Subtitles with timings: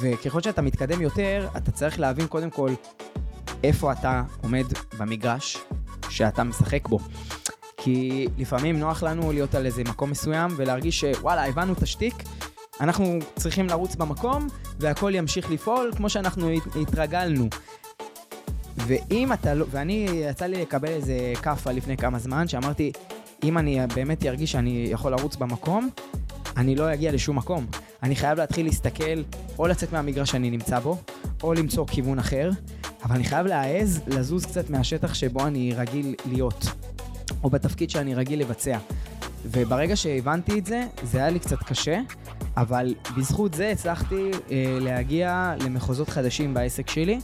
[0.00, 2.70] וככל שאתה מתקדם יותר, אתה צריך להבין קודם כל
[3.64, 4.64] איפה אתה עומד
[4.98, 5.58] במגרש
[6.10, 6.98] שאתה משחק בו.
[7.76, 12.14] כי לפעמים נוח לנו להיות על איזה מקום מסוים ולהרגיש שוואלה, הבנו את השטיק,
[12.80, 14.46] אנחנו צריכים לרוץ במקום
[14.80, 16.50] והכל ימשיך לפעול כמו שאנחנו
[16.82, 17.48] התרגלנו.
[18.76, 22.92] ואם אתה לא, ואני, יצא לי לקבל איזה כאפה לפני כמה זמן, שאמרתי,
[23.44, 25.90] אם אני באמת ארגיש שאני יכול לרוץ במקום,
[26.56, 27.66] אני לא אגיע לשום מקום.
[28.02, 29.22] אני חייב להתחיל להסתכל,
[29.58, 30.98] או לצאת מהמגרש שאני נמצא בו,
[31.42, 32.50] או למצוא כיוון אחר,
[33.04, 36.64] אבל אני חייב להעז לזוז קצת מהשטח שבו אני רגיל להיות,
[37.44, 38.78] או בתפקיד שאני רגיל לבצע.
[39.44, 42.00] וברגע שהבנתי את זה, זה היה לי קצת קשה,
[42.56, 47.20] אבל בזכות זה הצלחתי אה, להגיע למחוזות חדשים בעסק שלי.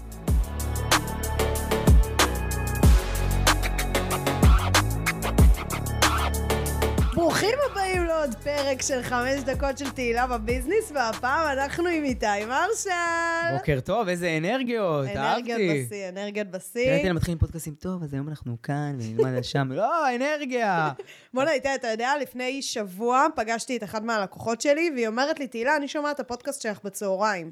[7.15, 7.84] ברוכים הבאים
[8.25, 13.57] לעוד פרק של חמש דקות של תהילה בביזנס, והפעם אנחנו עם איתי מרשל.
[13.59, 15.19] בוקר טוב, איזה אנרגיות, אהבתי.
[15.19, 16.91] אנרגיות בשיא, אנרגיות בשיא.
[16.91, 20.93] הייתי מתחילים פודקאסים, טוב, אז היום אנחנו כאן, ונלמד שם, לא, אנרגיה.
[21.35, 25.77] בוא'נה, איתי, אתה יודע, לפני שבוע פגשתי את אחד מהלקוחות שלי, והיא אומרת לי, תהילה,
[25.77, 27.51] אני שומעת את הפודקאסט שלך בצהריים.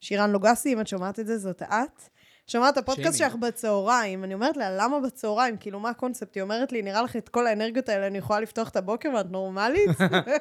[0.00, 2.08] שירן לוגסי, אם את שומעת את זה, זאת את.
[2.48, 5.56] שומעת את הפודקאסט שלך בצהריים, אני אומרת לה, למה בצהריים?
[5.56, 6.34] כאילו, מה הקונספט?
[6.34, 9.30] היא אומרת לי, נראה לך את כל האנרגיות האלה, אני יכולה לפתוח את הבוקר ואת
[9.30, 9.90] נורמלית?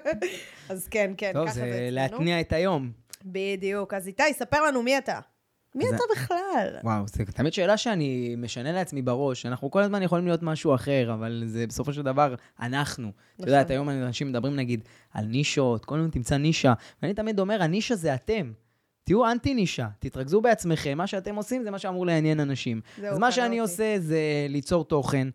[0.69, 1.65] אז כן, כן, ככה זה אצלנו.
[1.65, 2.91] טוב, זה להתניע את היום.
[3.25, 3.93] בדיוק.
[3.93, 5.19] אז איתי, ספר לנו מי אתה.
[5.75, 6.77] מי אתה בכלל?
[6.83, 9.45] וואו, זו תמיד שאלה שאני משנה לעצמי בראש.
[9.45, 13.11] אנחנו כל הזמן יכולים להיות משהו אחר, אבל זה בסופו של דבר אנחנו.
[13.35, 13.75] את יודעת, נכון.
[13.75, 18.13] היום אנשים מדברים נגיד על נישות, כל הזמן תמצא נישה, ואני תמיד אומר, הנישה זה
[18.13, 18.51] אתם.
[19.07, 22.81] תהיו אנטי נישה, תתרכזו בעצמכם, מה שאתם עושים זה מה שאמור לעניין אנשים.
[23.03, 23.59] אז מה שאני אותי.
[23.59, 24.19] עושה זה
[24.49, 25.27] ליצור תוכן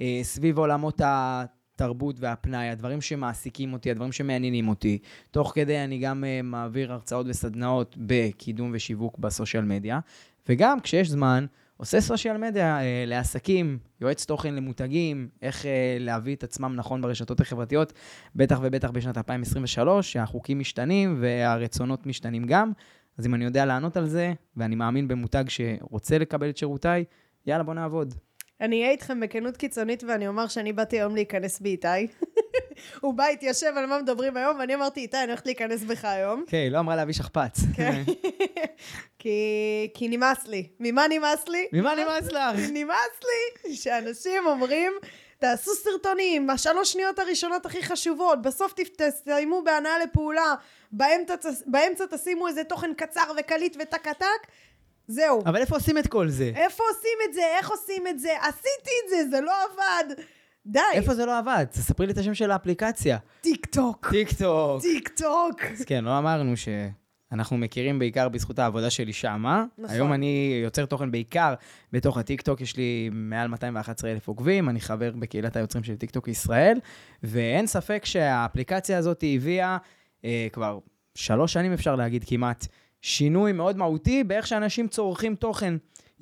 [0.00, 4.98] אה, סביב עולמות התרבות והפנאי, הדברים שמעסיקים אותי, הדברים שמעניינים אותי.
[5.30, 10.00] תוך כדי אני גם אה, מעביר הרצאות וסדנאות בקידום ושיווק בסושיאל מדיה,
[10.48, 16.44] וגם כשיש זמן, עושה סושיאל מדיה אה, לעסקים, יועץ תוכן למותגים, איך אה, להביא את
[16.44, 17.92] עצמם נכון ברשתות החברתיות,
[18.34, 22.72] בטח ובטח בשנת 2023, שהחוקים משתנים והרצונות משתנים גם.
[23.18, 27.04] אז אם אני יודע לענות על זה, ואני מאמין במותג שרוצה לקבל את שירותיי,
[27.46, 28.14] יאללה, בוא נעבוד.
[28.60, 31.88] אני אהיה איתכם בכנות קיצונית, ואני אומר שאני באתי היום להיכנס באיתי.
[33.00, 36.44] הוא בא, התיישב על מה מדברים היום, ואני אמרתי, איתי, אני הולכת להיכנס בך היום.
[36.46, 37.60] כן, היא לא אמרה להביא שכפ"ץ.
[37.74, 38.02] כן.
[39.18, 39.38] כי,
[39.94, 40.68] כי נמאס לי.
[40.80, 41.66] ממה נמאס לי?
[41.72, 42.70] ממה נמאס לך?
[42.78, 44.92] נמאס לי שאנשים אומרים,
[45.38, 50.54] תעשו סרטונים, השלוש שניות הראשונות הכי חשובות, בסוף תסיימו בהנאה לפעולה,
[50.92, 51.34] באמצע,
[51.66, 54.46] באמצע תשימו איזה תוכן קצר וקליט וטק טק,
[55.08, 55.42] זהו.
[55.46, 56.52] אבל איפה עושים את כל זה?
[56.56, 57.42] איפה עושים את זה?
[57.58, 58.30] איך עושים את זה?
[58.40, 60.14] עשיתי את זה, זה לא עבד.
[60.66, 60.80] די.
[60.92, 61.64] איפה זה לא עבד?
[61.70, 63.18] תספרי לי את השם של האפליקציה.
[63.40, 64.08] טיק טוק.
[64.10, 64.82] טיק טוק.
[64.82, 65.62] טיק טוק.
[65.72, 66.68] אז כן, לא אמרנו ש...
[67.32, 69.64] אנחנו מכירים בעיקר בזכות העבודה שלי שמה.
[69.78, 69.94] נכון.
[69.94, 71.54] היום אני יוצר תוכן בעיקר
[71.92, 76.78] בתוך הטיקטוק, יש לי מעל 211 אלף עוקבים, אני חבר בקהילת היוצרים של טיקטוק ישראל,
[77.22, 79.76] ואין ספק שהאפליקציה הזאת הביאה
[80.24, 80.78] אה, כבר
[81.14, 82.66] שלוש שנים אפשר להגיד כמעט,
[83.02, 85.74] שינוי מאוד מהותי באיך שאנשים צורכים תוכן.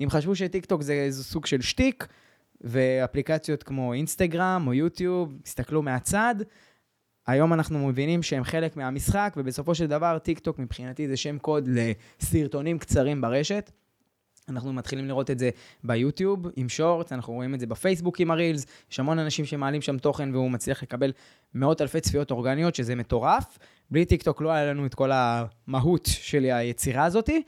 [0.03, 2.07] אם חשבו שטיקטוק זה איזה סוג של שטיק,
[2.61, 6.35] ואפליקציות כמו אינסטגרם או יוטיוב, הסתכלו מהצד,
[7.27, 11.69] היום אנחנו מבינים שהם חלק מהמשחק, ובסופו של דבר טיק טוק מבחינתי זה שם קוד
[11.71, 13.71] לסרטונים קצרים ברשת.
[14.49, 15.49] אנחנו מתחילים לראות את זה
[15.83, 19.97] ביוטיוב עם שורט, אנחנו רואים את זה בפייסבוק עם הרילס, יש המון אנשים שמעלים שם
[19.97, 21.11] תוכן והוא מצליח לקבל
[21.53, 23.57] מאות אלפי צפיות אורגניות, שזה מטורף.
[23.91, 27.41] בלי טיק טוק לא היה לנו את כל המהות של היצירה הזאתי,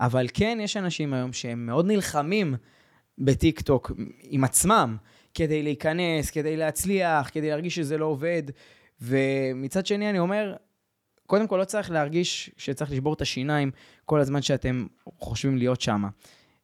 [0.00, 2.54] אבל כן, יש אנשים היום שהם מאוד נלחמים
[3.18, 4.96] בטיק טוק עם עצמם,
[5.34, 8.42] כדי להיכנס, כדי להצליח, כדי להרגיש שזה לא עובד.
[9.00, 10.56] ומצד שני, אני אומר,
[11.26, 13.70] קודם כל לא צריך להרגיש שצריך לשבור את השיניים
[14.04, 14.86] כל הזמן שאתם
[15.18, 16.04] חושבים להיות שם.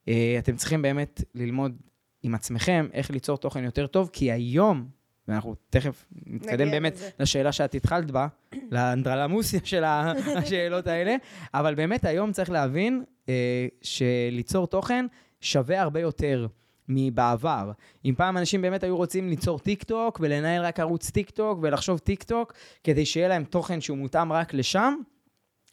[0.09, 1.77] אה, אתם צריכים באמת ללמוד
[2.23, 4.89] עם עצמכם איך ליצור תוכן יותר טוב, כי היום,
[5.29, 7.11] ואנחנו תכף נתקדם באמת בזה.
[7.19, 8.27] לשאלה שאת התחלת בה,
[8.71, 9.85] לאנדרלמוסיה של
[10.39, 11.17] השאלות האלה,
[11.55, 15.07] אבל באמת היום צריך להבין אה, שליצור תוכן
[15.41, 16.47] שווה הרבה יותר.
[16.89, 17.73] מבעבר.
[18.05, 21.99] אם פעם אנשים באמת היו רוצים ליצור טיק טוק ולנהל רק ערוץ טיק טוק ולחשוב
[21.99, 22.53] טיק טוק
[22.85, 24.95] כדי שיהיה להם תוכן שהוא מותאם רק לשם,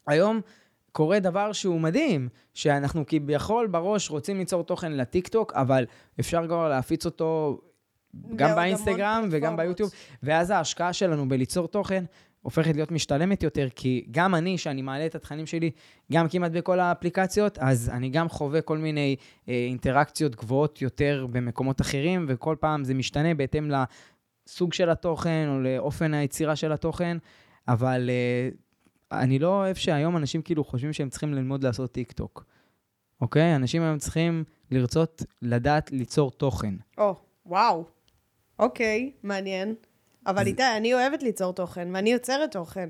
[0.06, 0.40] היום
[0.92, 5.86] קורה דבר שהוא מדהים, שאנחנו כביכול בראש רוצים ליצור תוכן לטיק טוק, אבל
[6.20, 7.60] אפשר כבר להפיץ אותו
[8.36, 9.90] גם באינסטגרם וגם ביוטיוב,
[10.22, 12.04] ואז ההשקעה שלנו בליצור תוכן
[12.42, 15.70] הופכת להיות משתלמת יותר, כי גם אני, שאני מעלה את התכנים שלי,
[16.12, 19.16] גם כמעט בכל האפליקציות, אז אני גם חווה כל מיני
[19.48, 25.60] אה, אינטראקציות גבוהות יותר במקומות אחרים, וכל פעם זה משתנה בהתאם לסוג של התוכן או
[25.60, 27.16] לאופן היצירה של התוכן,
[27.68, 28.48] אבל אה,
[29.20, 32.44] אני לא אוהב שהיום אנשים כאילו חושבים שהם צריכים ללמוד לעשות טיק טוק.
[33.20, 33.56] אוקיי?
[33.56, 36.74] אנשים היום צריכים לרצות לדעת ליצור תוכן.
[36.98, 37.14] או,
[37.46, 37.84] וואו.
[38.58, 39.74] אוקיי, מעניין.
[40.26, 42.88] אבל איתי, אני אוהבת ליצור תוכן, ואני יוצרת תוכן.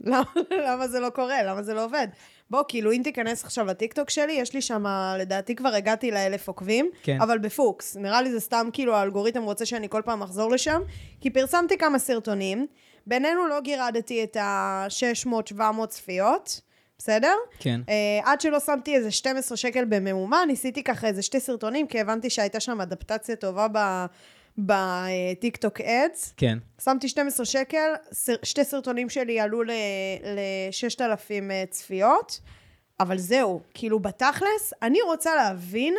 [0.06, 1.42] למה, למה זה לא קורה?
[1.42, 2.08] למה זה לא עובד?
[2.50, 4.84] בוא, כאילו, אם תיכנס עכשיו לטיקטוק שלי, יש לי שם,
[5.18, 7.20] לדעתי כבר הגעתי לאלף עוקבים, כן.
[7.20, 7.96] אבל בפוקוס.
[7.96, 10.82] נראה לי זה סתם, כאילו, האלגוריתם רוצה שאני כל פעם אחזור לשם,
[11.20, 12.66] כי פרסמתי כמה סרטונים,
[13.06, 16.60] בינינו לא גירדתי את ה-600-700 צפיות,
[16.98, 17.34] בסדר?
[17.58, 17.80] כן.
[17.86, 17.90] Uh,
[18.24, 22.60] עד שלא שמתי איזה 12 שקל בממומן, ניסיתי ככה איזה שתי סרטונים, כי הבנתי שהייתה
[22.60, 23.68] שם אדפטציה טובה
[24.58, 26.34] בטיקטוק אדס.
[26.36, 26.58] כן.
[26.84, 27.92] שמתי 12 שקל,
[28.42, 31.02] שתי סרטונים שלי עלו ל-6,000
[31.42, 32.40] ל- צפיות,
[33.00, 35.94] אבל זהו, כאילו בתכלס, אני רוצה להבין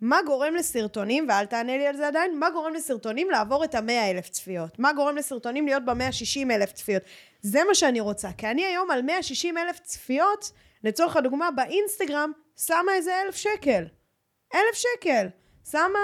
[0.00, 4.10] מה גורם לסרטונים, ואל תענה לי על זה עדיין, מה גורם לסרטונים לעבור את ה-100
[4.10, 4.78] אלף צפיות?
[4.78, 7.02] מה גורם לסרטונים להיות ב-160 אלף צפיות?
[7.42, 10.50] זה מה שאני רוצה, כי אני היום על 160 אלף צפיות,
[10.84, 12.32] לצורך הדוגמה, באינסטגרם,
[12.66, 13.84] שמה איזה אלף שקל.
[14.54, 15.26] אלף שקל.
[15.70, 15.98] שמה,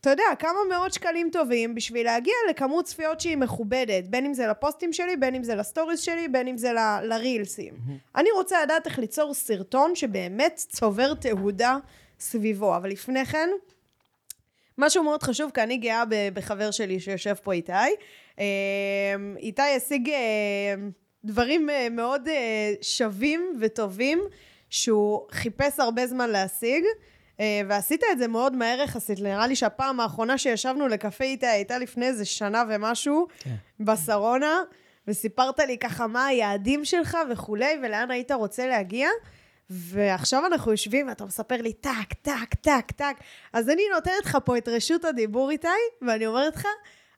[0.00, 4.46] אתה יודע, כמה מאות שקלים טובים בשביל להגיע לכמות צפיות שהיא מכובדת, בין אם זה
[4.46, 7.74] לפוסטים שלי, בין אם זה לסטוריז שלי, בין אם זה ל- לרילסים.
[8.16, 11.76] אני רוצה לדעת איך ליצור סרטון שבאמת צובר תהודה
[12.20, 13.48] סביבו, אבל לפני כן,
[14.78, 16.02] משהו מאוד חשוב, כי אני גאה
[16.34, 17.72] בחבר שלי שיושב פה איתי.
[18.38, 18.44] אה,
[19.36, 20.74] איתי השיג אה,
[21.24, 22.28] דברים אה, מאוד
[22.82, 24.22] שווים וטובים
[24.70, 26.84] שהוא חיפש הרבה זמן להשיג.
[27.40, 31.78] אה, ועשית את זה מאוד מהר יחסית, נראה לי שהפעם האחרונה שישבנו לקפה איתה הייתה
[31.78, 33.54] לפני איזה שנה ומשהו, כן.
[33.80, 34.62] בשרונה,
[35.08, 39.08] וסיפרת לי ככה מה היעדים שלך וכולי, ולאן היית רוצה להגיע.
[39.70, 43.16] ועכשיו אנחנו יושבים ואתה מספר לי טק, טק, טק, טק.
[43.52, 45.68] אז אני נותנת לך פה את רשות הדיבור איתי,
[46.02, 46.66] ואני אומרת לך,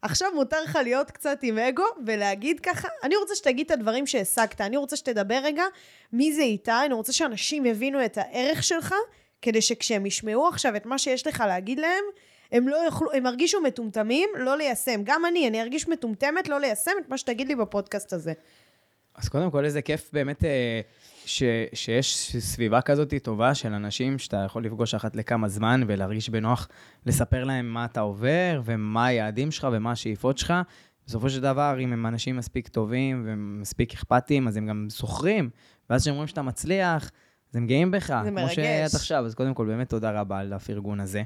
[0.03, 4.61] עכשיו מותר לך להיות קצת עם אגו ולהגיד ככה, אני רוצה שתגיד את הדברים שהשגת,
[4.61, 5.65] אני רוצה שתדבר רגע
[6.13, 8.95] מי זה איתי, אני רוצה שאנשים יבינו את הערך שלך,
[9.43, 12.05] כדי שכשהם ישמעו עכשיו את מה שיש לך להגיד להם,
[12.53, 15.01] הם לא יוכלו, הם ירגישו מטומטמים לא ליישם.
[15.05, 18.33] גם אני, אני ארגיש מטומטמת לא ליישם את מה שתגיד לי בפודקאסט הזה.
[19.15, 20.81] אז קודם כל, איזה כיף באמת אה,
[21.25, 21.43] ש,
[21.73, 26.69] שיש סביבה כזאת טובה של אנשים שאתה יכול לפגוש אחת לכמה זמן ולהרגיש בנוח
[27.07, 30.55] לספר להם מה אתה עובר ומה היעדים שלך ומה השאיפות שלך.
[31.07, 35.51] בסופו של דבר, אם הם אנשים מספיק טובים ומספיק אכפתיים, אז הם גם זוכרים,
[35.91, 37.11] ואז כשהם רואים שאתה מצליח,
[37.51, 38.21] אז הם גאים בך.
[38.25, 38.55] זה מרגש.
[38.55, 41.23] כמו שאת עכשיו, אז קודם כל, באמת תודה רבה על הפרגון הזה.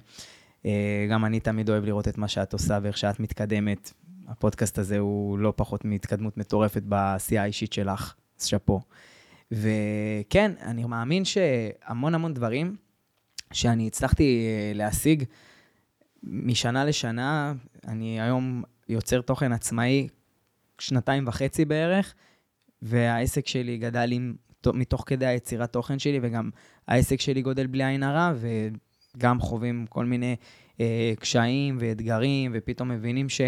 [0.67, 3.93] אה, גם אני תמיד אוהב לראות את מה שאת עושה ואיך שאת מתקדמת.
[4.29, 8.81] הפודקאסט הזה הוא לא פחות מהתקדמות מטורפת בעשייה האישית שלך, אז שאפו.
[9.53, 12.77] וכן, אני מאמין שהמון המון דברים
[13.53, 15.25] שאני הצלחתי אה, להשיג
[16.23, 17.53] משנה לשנה,
[17.89, 20.09] אני היום יוצר תוכן עצמאי
[20.79, 22.15] שנתיים וחצי בערך,
[22.83, 24.35] והעסק שלי גדל עם,
[24.73, 26.51] מתוך כדי היצירת תוכן שלי, וגם
[26.89, 28.33] העסק שלי גודל בלי עין הרע,
[29.17, 30.37] וגם חווים כל מיני
[30.81, 33.41] אה, קשיים ואתגרים, ופתאום מבינים ש...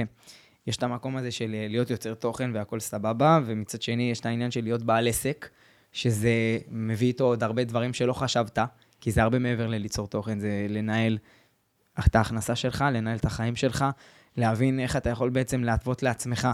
[0.66, 4.26] יש את המקום הזה של אה, להיות יוצר תוכן והכל סבבה, ומצד שני יש את
[4.26, 5.48] העניין של להיות בעל עסק,
[5.92, 8.58] שזה מביא איתו עוד הרבה דברים שלא חשבת,
[9.00, 11.18] כי זה הרבה מעבר לליצור תוכן, זה לנהל
[12.06, 13.84] את ההכנסה שלך, לנהל את החיים שלך,
[14.36, 16.48] להבין איך אתה יכול בעצם להתוות לעצמך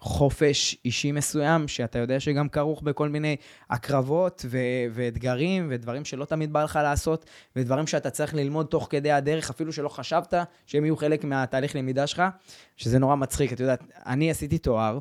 [0.00, 3.36] חופש אישי מסוים, שאתה יודע שגם כרוך בכל מיני
[3.70, 4.58] הקרבות ו-
[4.92, 7.26] ואתגרים ודברים שלא תמיד בא לך לעשות,
[7.56, 10.34] ודברים שאתה צריך ללמוד תוך כדי הדרך, אפילו שלא חשבת
[10.66, 12.22] שהם יהיו חלק מהתהליך למידה שלך,
[12.76, 13.52] שזה נורא מצחיק.
[13.52, 14.98] את יודעת, אני עשיתי תואר,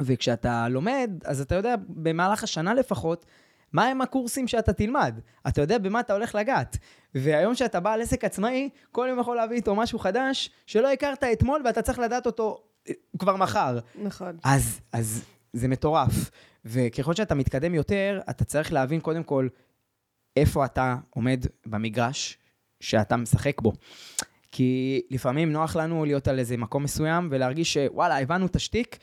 [0.00, 3.26] וכשאתה לומד, אז אתה יודע, במהלך השנה לפחות,
[3.72, 5.20] מה הם הקורסים שאתה תלמד?
[5.48, 6.76] אתה יודע במה אתה הולך לגעת.
[7.14, 11.62] והיום שאתה בעל עסק עצמאי, כל יום יכול להביא איתו משהו חדש שלא הכרת אתמול
[11.64, 12.62] ואתה צריך לדעת אותו
[13.18, 13.78] כבר מחר.
[14.02, 14.36] נכון.
[14.44, 16.30] אז, אז זה מטורף.
[16.64, 19.48] וככל שאתה מתקדם יותר, אתה צריך להבין קודם כל
[20.36, 22.38] איפה אתה עומד במגרש
[22.80, 23.72] שאתה משחק בו.
[24.52, 28.98] כי לפעמים נוח לנו להיות על איזה מקום מסוים ולהרגיש שוואלה, הבנו את השטיק,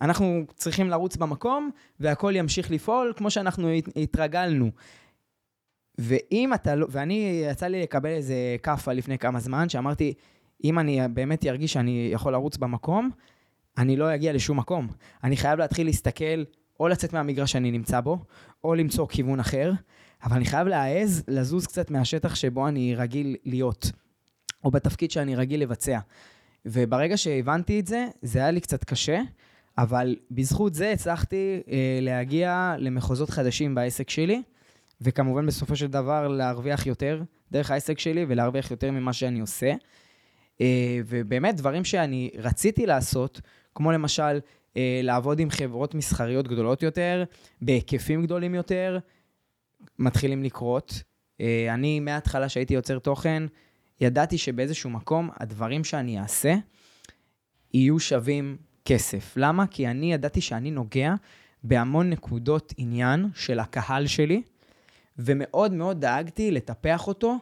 [0.00, 4.70] אנחנו צריכים לרוץ במקום והכל ימשיך לפעול כמו שאנחנו הת- התרגלנו.
[5.98, 10.14] ואם אתה לא, ואני, יצא לי לקבל איזה כאפה לפני כמה זמן, שאמרתי,
[10.64, 13.10] אם אני באמת ארגיש שאני יכול לרוץ במקום,
[13.78, 14.88] אני לא אגיע לשום מקום.
[15.24, 16.44] אני חייב להתחיל להסתכל,
[16.80, 18.18] או לצאת מהמגרש שאני נמצא בו,
[18.64, 19.72] או למצוא כיוון אחר,
[20.24, 23.90] אבל אני חייב להעז לזוז קצת מהשטח שבו אני רגיל להיות,
[24.64, 25.98] או בתפקיד שאני רגיל לבצע.
[26.66, 29.20] וברגע שהבנתי את זה, זה היה לי קצת קשה,
[29.78, 34.42] אבל בזכות זה הצלחתי אה, להגיע למחוזות חדשים בעסק שלי,
[35.00, 39.72] וכמובן בסופו של דבר להרוויח יותר דרך העסק שלי ולהרוויח יותר ממה שאני עושה.
[40.60, 43.40] אה, ובאמת דברים שאני רציתי לעשות,
[43.74, 44.40] כמו למשל
[44.76, 47.24] אה, לעבוד עם חברות מסחריות גדולות יותר,
[47.62, 48.98] בהיקפים גדולים יותר,
[49.98, 51.02] מתחילים לקרות.
[51.40, 53.42] אה, אני, מההתחלה שהייתי יוצר תוכן,
[54.00, 56.54] ידעתי שבאיזשהו מקום הדברים שאני אעשה
[57.74, 59.34] יהיו שווים כסף.
[59.36, 59.66] למה?
[59.66, 61.14] כי אני ידעתי שאני נוגע
[61.64, 64.42] בהמון נקודות עניין של הקהל שלי,
[65.18, 67.38] ומאוד מאוד דאגתי לטפח אותו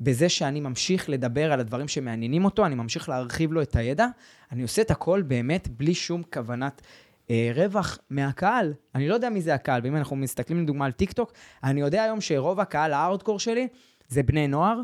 [0.00, 4.06] בזה שאני ממשיך לדבר על הדברים שמעניינים אותו, אני ממשיך להרחיב לו את הידע,
[4.52, 6.82] אני עושה את הכל באמת בלי שום כוונת
[7.30, 8.74] אה, רווח מהקהל.
[8.94, 11.32] אני לא יודע מי זה הקהל, ואם אנחנו מסתכלים לדוגמה על טיק טוק,
[11.64, 13.68] אני יודע היום שרוב הקהל הארדקור שלי
[14.08, 14.80] זה בני נוער,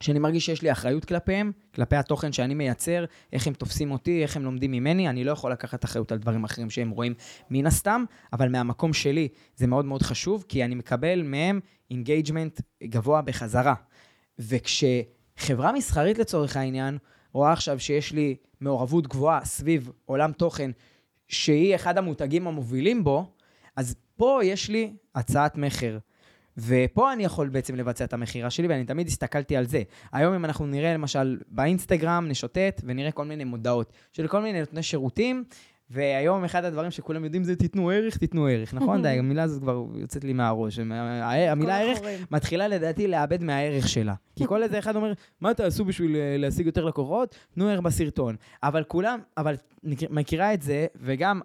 [0.00, 4.36] שאני מרגיש שיש לי אחריות כלפיהם, כלפי התוכן שאני מייצר, איך הם תופסים אותי, איך
[4.36, 7.14] הם לומדים ממני, אני לא יכול לקחת אחריות על דברים אחרים שהם רואים
[7.50, 13.22] מן הסתם, אבל מהמקום שלי זה מאוד מאוד חשוב, כי אני מקבל מהם engagement גבוה
[13.22, 13.74] בחזרה.
[14.38, 16.98] וכשחברה מסחרית לצורך העניין,
[17.32, 20.70] רואה עכשיו שיש לי מעורבות גבוהה סביב עולם תוכן,
[21.28, 23.30] שהיא אחד המותגים המובילים בו,
[23.76, 25.98] אז פה יש לי הצעת מכר.
[26.58, 29.82] ופה אני יכול בעצם לבצע את המכירה שלי, ואני תמיד הסתכלתי על זה.
[30.12, 34.82] היום אם אנחנו נראה למשל באינסטגרם, נשוטט ונראה כל מיני מודעות של כל מיני נותני
[34.82, 35.44] שירותים,
[35.90, 39.02] והיום אחד הדברים שכולם יודעים זה תיתנו ערך, תיתנו ערך, נכון?
[39.02, 40.78] די, המילה הזאת כבר יוצאת לי מהראש.
[40.78, 41.98] המילה ערך
[42.30, 44.14] מתחילה לדעתי לאבד מהערך שלה.
[44.36, 47.34] כי כל איזה אחד אומר, מה תעשו בשביל אה, להשיג יותר לקוחות?
[47.54, 48.36] תנו ערך בסרטון.
[48.62, 49.56] אבל כולם, אבל
[50.10, 51.40] מכירה את זה, וגם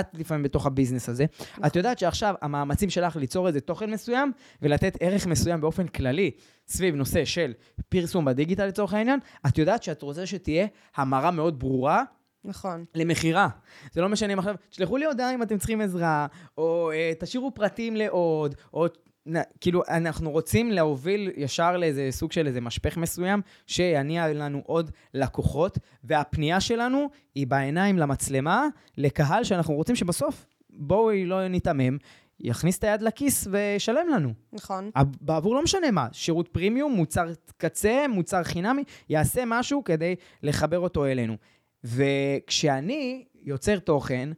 [0.00, 1.64] את לפעמים בתוך הביזנס הזה, נכון.
[1.66, 4.32] את יודעת שעכשיו המאמצים שלך ליצור איזה תוכן מסוים
[4.62, 6.30] ולתת ערך מסוים באופן כללי
[6.68, 7.52] סביב נושא של
[7.88, 12.04] פרסום בדיגיטל לצורך העניין, את יודעת שאת רוצה שתהיה המרה מאוד ברורה
[12.44, 12.84] נכון.
[12.94, 13.48] למכירה.
[13.92, 16.26] זה לא משנה אם עכשיו, תשלחו לי הודעה אם אתם צריכים עזרה,
[16.58, 18.86] או uh, תשאירו פרטים לעוד, או
[19.28, 24.90] נ, כאילו, אנחנו רוצים להוביל ישר לאיזה סוג של איזה משפך מסוים, שיניע לנו עוד
[25.14, 28.66] לקוחות, והפנייה שלנו היא בעיניים למצלמה,
[28.98, 31.98] לקהל שאנחנו רוצים שבסוף, בואו לא ניתמם,
[32.40, 34.32] יכניס את היד לכיס וישלם לנו.
[34.52, 34.90] נכון.
[35.20, 41.06] בעבור לא משנה מה, שירות פרימיום, מוצר קצה, מוצר חינמי, יעשה משהו כדי לחבר אותו
[41.06, 41.36] אלינו.
[41.84, 44.28] וכשאני יוצר תוכן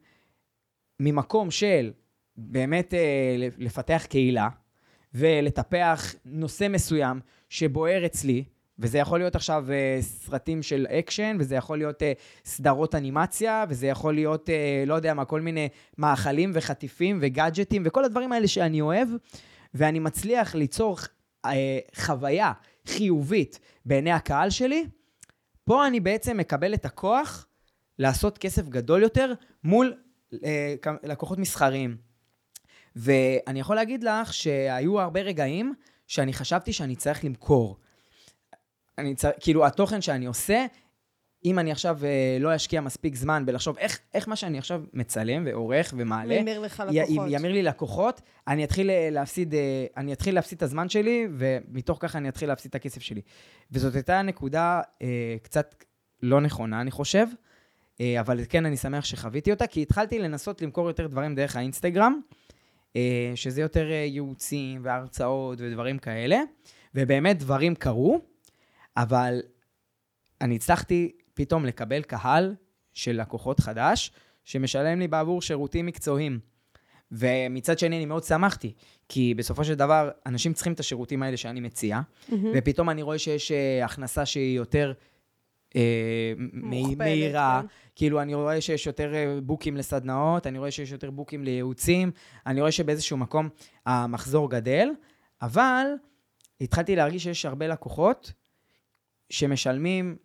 [1.00, 1.92] ממקום של
[2.36, 4.48] באמת אה, לפתח קהילה
[5.14, 8.44] ולטפח נושא מסוים שבוער אצלי,
[8.78, 12.04] וזה יכול להיות עכשיו אה, סרטים של אקשן, וזה יכול להיות אה,
[12.44, 18.04] סדרות אנימציה, וזה יכול להיות, אה, לא יודע מה, כל מיני מאכלים וחטיפים וגאדג'טים, וכל
[18.04, 19.08] הדברים האלה שאני אוהב,
[19.74, 20.96] ואני מצליח ליצור
[21.46, 21.50] uh,
[21.94, 22.52] חוויה
[22.86, 24.86] חיובית בעיני הקהל שלי,
[25.66, 27.46] פה אני בעצם מקבל את הכוח
[27.98, 29.32] לעשות כסף גדול יותר
[29.64, 29.94] מול
[30.44, 31.96] אה, לקוחות מסחריים.
[32.96, 35.74] ואני יכול להגיד לך שהיו הרבה רגעים
[36.06, 37.76] שאני חשבתי שאני צריך למכור.
[38.98, 39.30] אני צר...
[39.40, 40.66] כאילו, התוכן שאני עושה,
[41.46, 45.42] אם אני עכשיו אה, לא אשקיע מספיק זמן בלחשוב איך, איך מה שאני עכשיו מצלם
[45.46, 47.28] ועורך ומעלה, ימיר לך לקוחות.
[47.30, 51.98] ימיר לי לקוחות, אני אתחיל אה, להפסיד, אה, אני אתחיל להפסיד את הזמן שלי, ומתוך
[52.00, 53.20] ככה אני אתחיל להפסיד את הכסף שלי.
[53.72, 55.84] וזאת הייתה נקודה אה, קצת
[56.22, 57.26] לא נכונה, אני חושב,
[58.00, 62.20] אה, אבל כן, אני שמח שחוויתי אותה, כי התחלתי לנסות למכור יותר דברים דרך האינסטגרם,
[62.96, 66.40] אה, שזה יותר ייעוצים והרצאות ודברים כאלה,
[66.94, 68.20] ובאמת דברים קרו,
[68.96, 69.40] אבל
[70.40, 72.54] אני הצלחתי פתאום לקבל קהל
[72.92, 74.12] של לקוחות חדש,
[74.44, 76.38] שמשלם לי בעבור שירותים מקצועיים.
[77.12, 78.72] ומצד שני, אני מאוד שמחתי,
[79.08, 82.34] כי בסופו של דבר, אנשים צריכים את השירותים האלה שאני מציע, mm-hmm.
[82.54, 83.52] ופתאום אני רואה שיש
[83.82, 84.92] הכנסה שהיא יותר
[85.76, 86.32] אה,
[86.96, 87.60] מהירה.
[87.62, 87.68] כן.
[87.96, 92.10] כאילו, אני רואה שיש יותר אה, בוקים לסדנאות, אני רואה שיש יותר בוקים לייעוצים,
[92.46, 93.48] אני רואה שבאיזשהו מקום
[93.86, 94.88] המחזור גדל,
[95.42, 95.86] אבל
[96.60, 98.32] התחלתי להרגיש שיש הרבה לקוחות
[99.30, 100.16] שמשלמים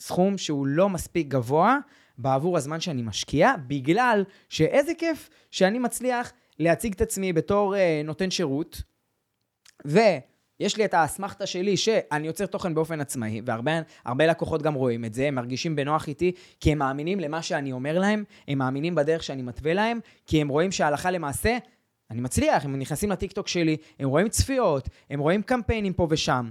[0.00, 1.78] סכום שהוא לא מספיק גבוה
[2.18, 8.30] בעבור הזמן שאני משקיע, בגלל שאיזה כיף שאני מצליח להציג את עצמי בתור אה, נותן
[8.30, 8.82] שירות,
[9.86, 9.98] ו...
[10.60, 15.14] יש לי את האסמכתה שלי שאני יוצר תוכן באופן עצמאי, והרבה לקוחות גם רואים את
[15.14, 19.22] זה, הם מרגישים בנוח איתי, כי הם מאמינים למה שאני אומר להם, הם מאמינים בדרך
[19.22, 21.58] שאני מתווה להם, כי הם רואים שהלכה למעשה,
[22.10, 26.50] אני מצליח, הם נכנסים לטיקטוק שלי, הם רואים צפיות, הם רואים קמפיינים פה ושם.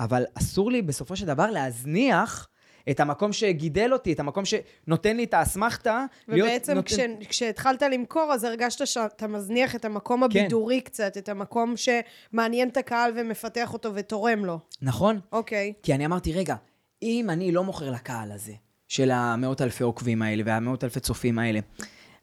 [0.00, 2.48] אבל אסור לי בסופו של דבר להזניח
[2.90, 6.04] את המקום שגידל אותי, את המקום שנותן לי את האסמכתה.
[6.28, 7.20] ובעצם נותן...
[7.20, 10.38] כש, כשהתחלת למכור, אז הרגשת שאתה מזניח את המקום כן.
[10.38, 10.84] הבידורי כן.
[10.84, 14.58] קצת, את המקום שמעניין את הקהל ומפתח אותו ותורם לו.
[14.82, 15.20] נכון.
[15.32, 15.72] אוקיי.
[15.82, 16.56] כי אני אמרתי, רגע,
[17.02, 18.52] אם אני לא מוכר לקהל הזה,
[18.88, 21.60] של המאות אלפי עוקבים האלה והמאות אלפי צופים האלה,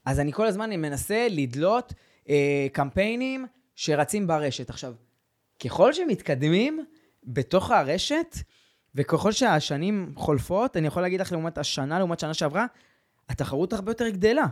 [0.05, 1.93] אז אני כל הזמן מנסה לדלות
[2.29, 4.69] אה, קמפיינים שרצים ברשת.
[4.69, 4.93] עכשיו,
[5.63, 6.85] ככל שמתקדמים
[7.23, 8.37] בתוך הרשת,
[8.95, 12.65] וככל שהשנים חולפות, אני יכול להגיד לך לעומת השנה, לעומת שנה שעברה,
[13.29, 14.45] התחרות הרבה יותר גדלה.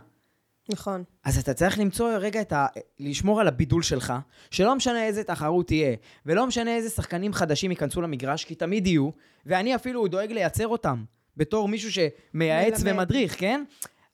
[0.70, 1.04] נכון.
[1.24, 2.68] אז אתה צריך למצוא רגע את ה...
[3.00, 4.14] לשמור על הבידול שלך,
[4.52, 5.96] שלא משנה איזה תחרות תהיה,
[6.26, 9.10] ולא משנה איזה שחקנים חדשים ייכנסו למגרש, כי תמיד יהיו,
[9.46, 11.04] ואני אפילו דואג לייצר אותם,
[11.38, 12.98] בתור מישהו שמייעץ מלמד.
[12.98, 13.64] ומדריך, כן?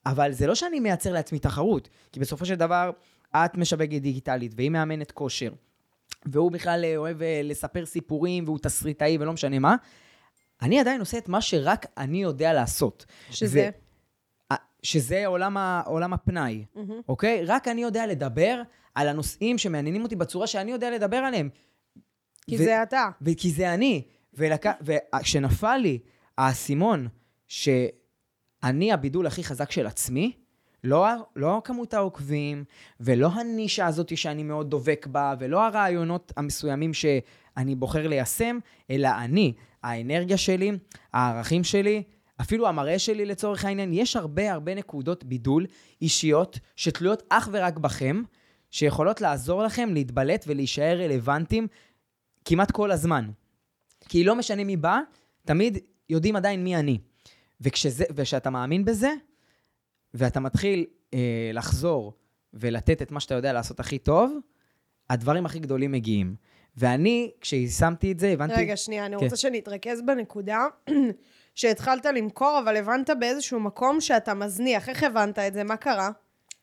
[0.05, 2.91] אבל זה לא שאני מייצר לעצמי תחרות, כי בסופו של דבר,
[3.36, 5.51] את משווקת דיגיטלית, והיא מאמנת כושר,
[6.25, 9.75] והוא בכלל אה, אוהב אה, לספר סיפורים, והוא תסריטאי ולא משנה מה.
[10.62, 13.06] אני עדיין עושה את מה שרק אני יודע לעשות.
[13.30, 13.70] שזה?
[14.84, 16.66] שזה עולם, ה- עולם הפנאי,
[17.10, 17.46] אוקיי?
[17.46, 18.62] רק אני יודע לדבר
[18.96, 21.50] על הנושאים שמעניינים אותי בצורה שאני יודע לדבר עליהם.
[22.48, 23.10] כי ו- זה אתה.
[23.22, 24.04] וכי זה אני.
[24.34, 26.00] וכשנפל לי
[26.38, 27.08] האסימון
[27.48, 30.32] שאני הבידול הכי חזק של עצמי,
[30.84, 32.64] לא, לא כמות העוקבים,
[33.00, 38.60] ולא הנישה הזאת שאני מאוד דבק בה, ולא הרעיונות המסוימים שאני בוחר ליישם,
[38.90, 40.72] אלא אני, האנרגיה שלי,
[41.13, 42.03] הערכים שלי,
[42.41, 43.93] אפילו המראה שלי לצורך העניין.
[43.93, 45.65] יש הרבה הרבה נקודות בידול
[46.01, 48.24] אישיות שתלויות אך ורק בכם,
[48.72, 51.67] שיכולות לעזור לכם להתבלט ולהישאר רלוונטיים
[52.46, 53.29] כמעט כל הזמן.
[54.10, 55.00] כי לא משנה מי בא,
[55.46, 55.77] תמיד
[56.10, 57.00] יודעים עדיין מי אני.
[57.62, 59.13] וכשזה, וכשאתה מאמין בזה,
[60.13, 62.13] ואתה מתחיל אה, לחזור
[62.53, 64.39] ולתת את מה שאתה יודע לעשות הכי טוב,
[65.10, 66.36] הדברים הכי גדולים מגיעים.
[66.77, 68.53] ואני, כשיישמתי את זה, הבנתי...
[68.53, 69.24] רגע, שנייה, אני כן.
[69.24, 70.65] רוצה שנתרכז בנקודה
[71.55, 74.89] שהתחלת למכור, אבל הבנת באיזשהו מקום שאתה מזניח.
[74.89, 75.63] איך הבנת את זה?
[75.63, 76.10] מה קרה?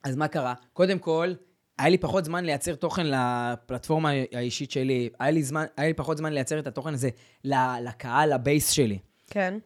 [0.03, 0.53] אז מה קרה?
[0.73, 1.33] קודם כל,
[1.79, 5.09] היה לי פחות זמן לייצר תוכן לפלטפורמה האישית שלי.
[5.19, 7.09] היה לי, זמן, היה לי פחות זמן לייצר את התוכן הזה
[7.43, 8.99] לקהל, לבייס שלי.
[9.29, 9.57] כן.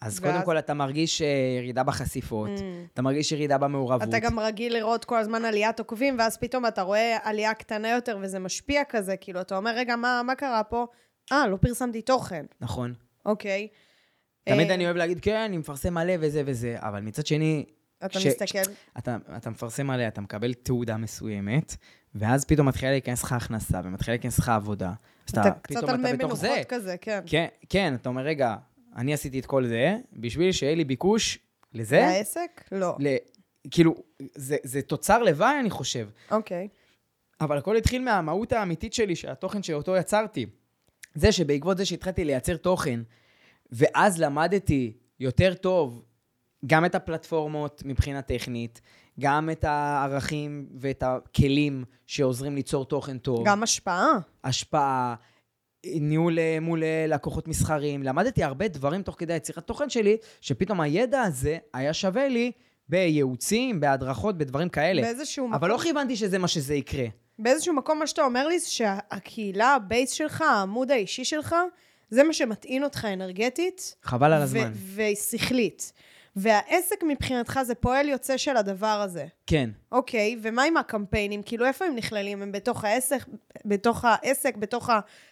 [0.00, 0.32] אז ואז?
[0.32, 1.26] קודם כל אתה מרגיש אה,
[1.58, 2.50] ירידה בחשיפות,
[2.94, 4.02] אתה מרגיש ירידה במעורבות.
[4.02, 4.08] Mm.
[4.08, 8.18] אתה גם רגיל לראות כל הזמן עליית עוקבים, ואז פתאום אתה רואה עלייה קטנה יותר,
[8.22, 10.86] וזה משפיע כזה, כאילו, אתה אומר, רגע, מה, מה קרה פה?
[11.32, 12.46] אה, לא פרסמתי תוכן.
[12.60, 12.94] נכון.
[13.26, 13.68] אוקיי.
[14.44, 17.64] תמיד אה, אני אוהב להגיד, כן, אני מפרסם מלא וזה וזה, אבל מצד שני,
[18.04, 18.70] אתה ש- מסתכל.
[18.98, 21.76] אתה, אתה מפרסם מלא, אתה מקבל תעודה מסוימת,
[22.14, 24.92] ואז פתאום מתחילה להיכנס לך הכנסה, ומתחילה להיכנס לך עבודה.
[25.28, 26.12] אז אתה קצת על אתה מי.
[26.12, 27.20] מנוחות כזה, כן.
[27.26, 28.56] כן, כן, אתה אומר, רגע,
[28.96, 31.38] אני עשיתי את כל זה, בשביל שיהיה לי ביקוש
[31.72, 32.64] לזה, והעסק?
[32.72, 32.96] לא.
[32.98, 33.16] ל...
[33.70, 33.94] כאילו,
[34.34, 36.08] זה, זה תוצר לוואי, אני חושב.
[36.30, 36.68] אוקיי.
[37.40, 40.46] אבל הכל התחיל מהמהות האמיתית שלי, של התוכן שאותו יצרתי.
[41.14, 43.00] זה שבעקבות זה שהתחלתי לייצר תוכן,
[43.72, 46.04] ואז למדתי יותר טוב
[46.66, 48.80] גם את הפלטפורמות מבחינה טכנית,
[49.20, 53.46] גם את הערכים ואת הכלים שעוזרים ליצור תוכן טוב.
[53.46, 54.10] גם השפעה.
[54.44, 55.14] השפעה,
[55.86, 58.02] ניהול אה, מול אה, לקוחות מסחריים.
[58.02, 62.52] למדתי הרבה דברים תוך כדי יצירת תוכן שלי, שפתאום הידע הזה היה שווה לי
[62.88, 65.02] בייעוצים, בהדרכות, בדברים כאלה.
[65.02, 65.54] באיזשהו מקום...
[65.54, 67.06] אבל לא כיוונתי שזה מה שזה יקרה.
[67.38, 71.54] באיזשהו מקום מה שאתה אומר לי זה שהקהילה, ה base שלך, העמוד האישי שלך,
[72.10, 73.94] זה מה שמטעין אותך אנרגטית.
[74.02, 74.72] חבל על הזמן.
[74.94, 75.92] ושכלית.
[76.38, 79.26] והעסק מבחינתך זה פועל יוצא של הדבר הזה.
[79.46, 79.70] כן.
[79.92, 81.42] אוקיי, ומה עם הקמפיינים?
[81.42, 82.42] כאילו, איפה הם נכללים?
[82.42, 83.26] הם בתוך העסק,
[83.64, 84.90] בתוך העסק, בתוך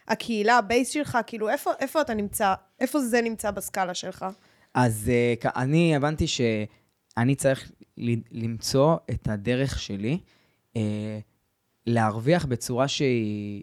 [0.08, 1.18] הקהילה, ה base שלך?
[1.26, 2.54] כאילו, איפה, איפה אתה נמצא?
[2.80, 4.26] איפה זה נמצא בסקאלה שלך?
[4.74, 7.72] אז כ- אני הבנתי שאני צריך
[8.32, 10.18] למצוא את הדרך שלי
[10.74, 10.78] uh,
[11.86, 13.62] להרוויח בצורה שהיא...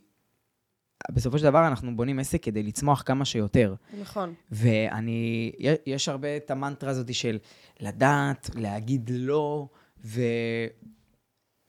[1.11, 3.75] בסופו של דבר אנחנו בונים עסק כדי לצמוח כמה שיותר.
[4.01, 4.33] נכון.
[4.51, 5.51] ואני,
[5.85, 7.37] יש הרבה את המנטרה הזאת של
[7.79, 9.67] לדעת, להגיד לא,
[10.05, 10.21] ו...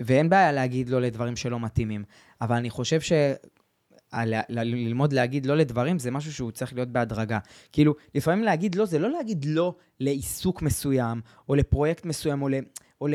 [0.03, 2.05] ואין בעיה להגיד לא לדברים שלא מתאימים.
[2.40, 3.12] אבל אני חושב ש...
[4.27, 7.38] ל- ל- ללמוד להגיד לא לדברים זה משהו שהוא צריך להיות בהדרגה.
[7.73, 12.55] כאילו, לפעמים להגיד לא זה לא להגיד לא לעיסוק מסוים, או לפרויקט מסוים, או, ל...
[13.01, 13.07] או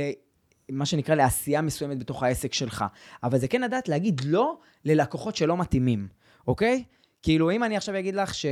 [0.70, 2.86] למה שנקרא לעשייה מסוימת בתוך העסק שלך.
[3.24, 6.08] אבל זה כן לדעת להגיד לא ללקוחות שלא מתאימים,
[6.48, 6.84] אוקיי?
[7.22, 8.46] כאילו, אם אני עכשיו אגיד לך ש...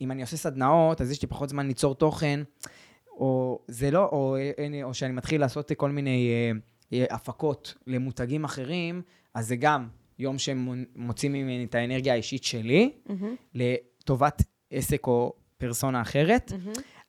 [0.00, 2.40] אם אני עושה סדנאות, אז יש לי פחות זמן ליצור תוכן,
[3.10, 4.36] או זה לא, או,
[4.82, 6.52] או, שאני מתחיל לעשות כל מיני אה,
[6.98, 9.02] אה, הפקות למותגים אחרים,
[9.34, 9.88] אז זה גם
[10.18, 12.92] יום שמוציא ממני את האנרגיה האישית שלי,
[13.54, 16.52] לטובת עסק או פרסונה אחרת.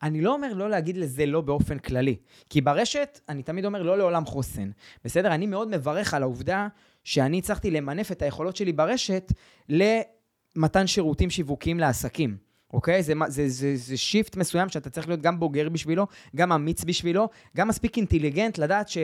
[0.03, 2.15] אני לא אומר לא להגיד לזה לא באופן כללי,
[2.49, 4.69] כי ברשת, אני תמיד אומר לא לעולם חוסן.
[5.05, 5.33] בסדר?
[5.33, 6.67] אני מאוד מברך על העובדה
[7.03, 9.31] שאני הצלחתי למנף את היכולות שלי ברשת
[9.69, 12.37] למתן שירותים שיווקיים לעסקים.
[12.73, 13.03] אוקיי?
[13.03, 17.29] זה, זה, זה, זה שיפט מסוים שאתה צריך להיות גם בוגר בשבילו, גם אמיץ בשבילו,
[17.55, 18.97] גם מספיק אינטליגנט לדעת ש...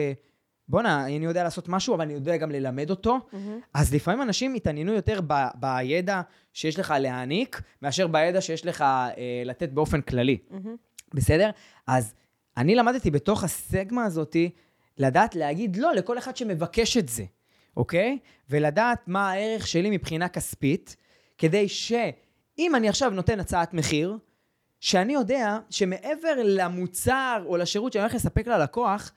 [0.72, 3.18] בואנה, אני יודע לעשות משהו, אבל אני יודע גם ללמד אותו.
[3.74, 6.20] אז לפעמים אנשים מתעניינו יותר ב, בידע
[6.52, 10.38] שיש לך להעניק, מאשר בידע שיש לך אה, לתת באופן כללי.
[11.14, 11.50] בסדר?
[11.86, 12.14] אז
[12.56, 14.50] אני למדתי בתוך הסגמה הזאתי,
[14.98, 17.24] לדעת להגיד לא לכל אחד שמבקש את זה,
[17.76, 18.18] אוקיי?
[18.50, 20.96] ולדעת מה הערך שלי מבחינה כספית,
[21.38, 24.18] כדי שאם אני עכשיו נותן הצעת מחיר,
[24.80, 29.12] שאני יודע שמעבר למוצר או לשירות שאני הולך לספק ללקוח,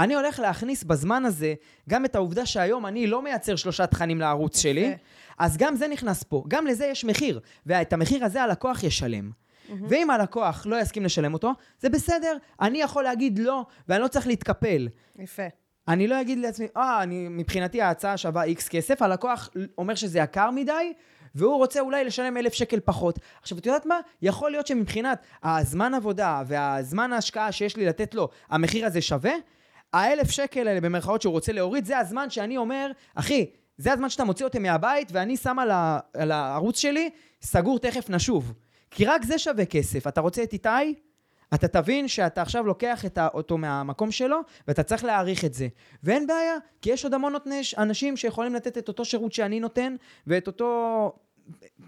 [0.00, 1.54] אני הולך להכניס בזמן הזה
[1.88, 4.94] גם את העובדה שהיום אני לא מייצר שלושה תכנים לערוץ שלי,
[5.38, 6.44] אז גם זה נכנס פה.
[6.48, 9.30] גם לזה יש מחיר, ואת המחיר הזה הלקוח ישלם.
[9.88, 14.26] ואם הלקוח לא יסכים לשלם אותו, זה בסדר, אני יכול להגיד לא, ואני לא צריך
[14.26, 14.88] להתקפל.
[15.18, 15.42] יפה.
[15.88, 20.50] אני לא אגיד לעצמי, אה, אני, מבחינתי ההצעה שווה איקס כסף, הלקוח אומר שזה יקר
[20.50, 20.92] מדי,
[21.34, 23.18] והוא רוצה אולי לשלם אלף שקל פחות.
[23.42, 24.00] עכשיו, את יודעת מה?
[24.22, 29.32] יכול להיות שמבחינת הזמן עבודה והזמן ההשקעה שיש לי לתת לו, המחיר הזה שווה?
[29.92, 33.46] האלף שקל האלה, במרכאות, שהוא רוצה להוריד, זה הזמן שאני אומר, אחי,
[33.78, 37.10] זה הזמן שאתה מוציא אותי מהבית, ואני שם על, ה, על הערוץ שלי,
[37.42, 38.52] סגור, תכף נשוב.
[38.90, 40.06] כי רק זה שווה כסף.
[40.06, 40.94] אתה רוצה את איתי?
[41.54, 45.68] אתה תבין שאתה עכשיו לוקח את אותו מהמקום שלו, ואתה צריך להעריך את זה.
[46.02, 49.96] ואין בעיה, כי יש עוד המון נותני אנשים שיכולים לתת את אותו שירות שאני נותן,
[50.26, 51.12] ואת אותו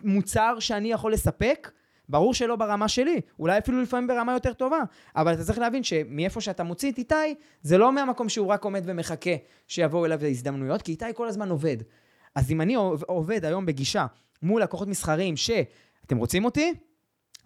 [0.02, 1.70] מוצר שאני יכול לספק.
[2.08, 4.80] ברור שלא ברמה שלי, אולי אפילו לפעמים ברמה יותר טובה,
[5.16, 7.14] אבל אתה צריך להבין שמאיפה שאתה מוציא את איתי,
[7.62, 9.30] זה לא מהמקום שהוא רק עומד ומחכה
[9.68, 11.76] שיבואו אליו הזדמנויות, כי איתי כל הזמן עובד.
[12.34, 12.74] אז אם אני
[13.06, 14.06] עובד היום בגישה
[14.42, 16.74] מול לקוחות מסחריים שאתם רוצים אותי,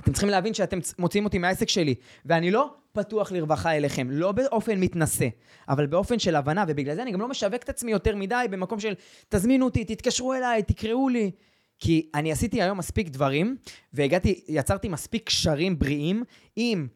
[0.02, 4.80] אתם צריכים להבין שאתם מוציאים אותי מהעסק שלי, ואני לא פתוח לרווחה אליכם, לא באופן
[4.80, 5.28] מתנשא,
[5.68, 8.80] אבל באופן של הבנה, ובגלל זה אני גם לא משווק את עצמי יותר מדי במקום
[8.80, 8.94] של
[9.28, 11.30] תזמינו אותי, תתקשרו אליי, תקראו לי.
[11.78, 13.56] כי אני עשיתי היום מספיק דברים,
[13.92, 16.24] והגעתי, יצרתי מספיק קשרים בריאים
[16.56, 16.88] עם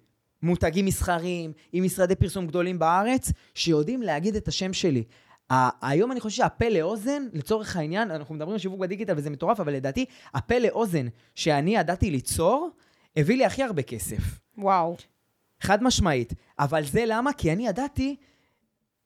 [0.42, 5.04] מותגים מסחריים, עם משרדי פרסום גדולים בארץ, שיודעים להגיד את השם שלי.
[5.82, 9.72] היום אני חושב שהפה לאוזן, לצורך העניין, אנחנו מדברים על שיווק בדיגיטל וזה מטורף, אבל
[9.72, 12.70] לדעתי, הפה לאוזן שאני ידעתי ליצור,
[13.16, 14.40] הביא לי הכי הרבה כסף.
[14.58, 14.96] וואו.
[15.60, 16.32] חד משמעית.
[16.58, 17.32] אבל זה למה?
[17.32, 18.16] כי אני ידעתי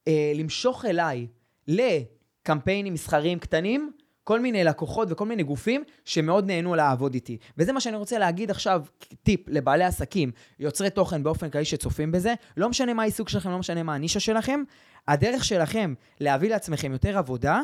[0.09, 1.27] אה, למשוך אליי
[1.69, 3.93] לקמפיינים מסחריים קטנים,
[4.25, 7.39] כל מיני לקוחות וכל מיני גופים שמאוד נהנו לעבוד איתי.
[7.59, 8.83] וזה מה שאני רוצה להגיד עכשיו,
[9.23, 13.59] טיפ לבעלי עסקים, יוצרי תוכן באופן כללי שצופים בזה, לא משנה מה העיסוק שלכם, לא
[13.59, 14.63] משנה מה הנישה שלכם,
[15.09, 17.61] הדרך שלכם להביא לעצמכם יותר עבודה,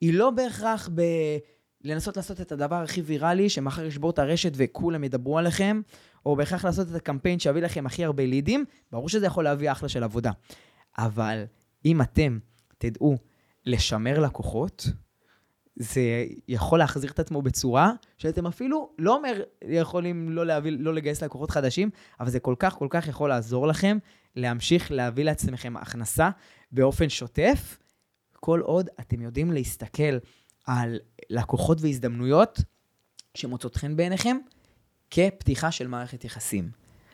[0.00, 1.02] היא לא בהכרח ב...
[1.84, 5.80] לנסות לעשות את הדבר הכי ויראלי, שמחר ישבור את הרשת וכולם ידברו עליכם,
[6.26, 9.88] או בהכרח לעשות את הקמפיין שיביא לכם הכי הרבה לידים, ברור שזה יכול להביא אחלה
[9.88, 10.30] של עבודה.
[10.98, 11.44] אבל
[11.84, 12.38] אם אתם
[12.78, 13.16] תדעו
[13.66, 14.86] לשמר לקוחות,
[15.76, 16.00] זה
[16.48, 21.50] יכול להחזיר את עצמו בצורה שאתם אפילו לא אומר יכולים לא, להביא, לא לגייס לקוחות
[21.50, 23.98] חדשים, אבל זה כל כך כל כך יכול לעזור לכם
[24.36, 26.30] להמשיך להביא לעצמכם הכנסה
[26.72, 27.78] באופן שוטף,
[28.32, 30.18] כל עוד אתם יודעים להסתכל
[30.66, 30.98] על
[31.30, 32.60] לקוחות והזדמנויות
[33.34, 34.36] שמוצאות חן בעיניכם
[35.10, 36.70] כפתיחה של מערכת יחסים.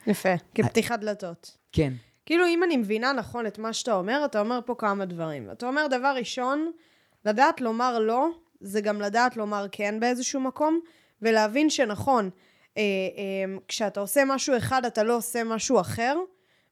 [0.06, 1.56] יפה, כפתיחת דלתות.
[1.72, 1.92] כן.
[2.26, 5.50] כאילו, אם אני מבינה נכון את מה שאתה אומר, אתה אומר פה כמה דברים.
[5.50, 6.72] אתה אומר, דבר ראשון,
[7.24, 8.28] לדעת לומר לא,
[8.62, 10.80] זה גם לדעת לומר כן באיזשהו מקום,
[11.22, 12.30] ולהבין שנכון,
[12.76, 16.18] אה, אה, כשאתה עושה משהו אחד, אתה לא עושה משהו אחר,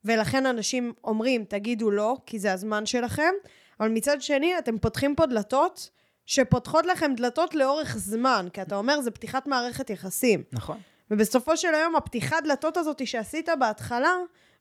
[0.05, 3.33] ולכן אנשים אומרים, תגידו לא, כי זה הזמן שלכם,
[3.81, 5.91] אבל מצד שני, אתם פותחים פה דלתות
[6.27, 10.43] שפותחות לכם דלתות לאורך זמן, כי אתה אומר, זה פתיחת מערכת יחסים.
[10.53, 10.79] נכון.
[11.11, 14.17] ובסופו של היום, הפתיחת דלתות הזאת שעשית בהתחלה,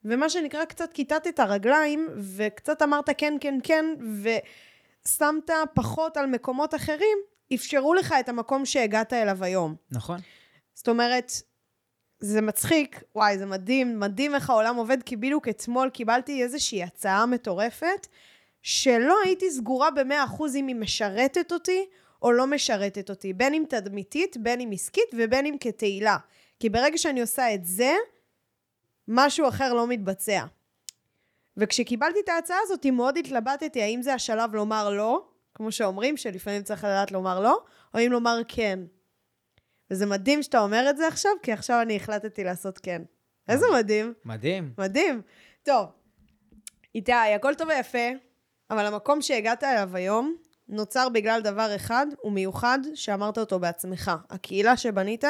[0.06, 3.86] ומה שנקרא, קצת כיתת את הרגליים, וקצת אמרת כן, כן, כן,
[5.06, 7.18] ושמת פחות על מקומות אחרים,
[7.54, 9.76] אפשרו לך את המקום שהגעת אליו היום.
[9.92, 10.20] נכון.
[10.74, 11.32] זאת אומרת,
[12.20, 17.26] זה מצחיק, וואי, זה מדהים, מדהים איך העולם עובד, כי בדיוק אתמול קיבלתי איזושהי הצעה
[17.26, 18.08] מטורפת,
[18.62, 21.86] שלא הייתי סגורה במאה אחוז אם היא משרתת אותי
[22.22, 26.18] או לא משרתת אותי, בין אם תדמיתית, בין אם עסקית ובין אם כתהילה.
[26.60, 27.96] כי ברגע שאני עושה את זה,
[29.08, 30.46] משהו אחר לא מתבצע.
[31.60, 36.84] וכשקיבלתי את ההצעה הזאת, מאוד התלבטתי האם זה השלב לומר לא, כמו שאומרים, שלפעמים צריך
[36.84, 38.80] לדעת לומר לא, או אם לומר כן.
[39.91, 43.02] וזה מדהים שאתה אומר את זה עכשיו, כי עכשיו אני החלטתי לעשות כן.
[43.48, 44.13] איזה מדהים.
[44.26, 44.74] מדהים.
[44.78, 45.22] מדהים.
[45.63, 45.86] טוב,
[46.95, 48.10] איתי, הכל טוב ויפה,
[48.69, 50.36] אבל המקום שהגעת אליו היום
[50.69, 54.12] נוצר בגלל דבר אחד ומיוחד שאמרת אותו בעצמך.
[54.29, 55.23] הקהילה שבנית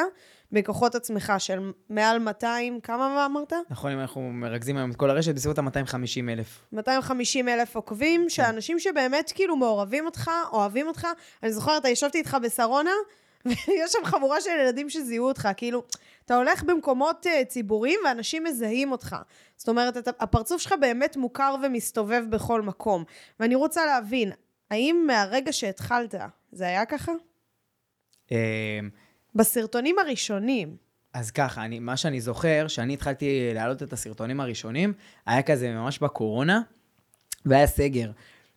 [0.51, 3.53] בכוחות עצמך של מעל 200, כמה אמרת?
[3.69, 6.65] נכון, אם אנחנו מרכזים היום את כל הרשת, בסביבות ה-250 אלף.
[6.71, 8.29] 250 אלף עוקבים, כן.
[8.29, 11.07] שאנשים שבאמת כאילו מעורבים אותך, אוהבים אותך.
[11.43, 12.91] אני זוכרת, ישבתי איתך בשרונה,
[13.45, 15.83] ויש שם חבורה של ילדים שזיהו אותך, כאילו,
[16.25, 19.15] אתה הולך במקומות uh, ציבוריים ואנשים מזהים אותך.
[19.57, 23.03] זאת אומרת, הפרצוף שלך באמת מוכר ומסתובב בכל מקום.
[23.39, 24.31] ואני רוצה להבין,
[24.71, 26.15] האם מהרגע שהתחלת,
[26.51, 27.11] זה היה ככה?
[28.31, 28.37] אמ,
[29.35, 30.77] בסרטונים הראשונים.
[31.13, 34.93] אז ככה, אני, מה שאני זוכר, שאני התחלתי להעלות את הסרטונים הראשונים,
[35.25, 36.61] היה כזה ממש בקורונה,
[37.45, 38.11] והיה סגר.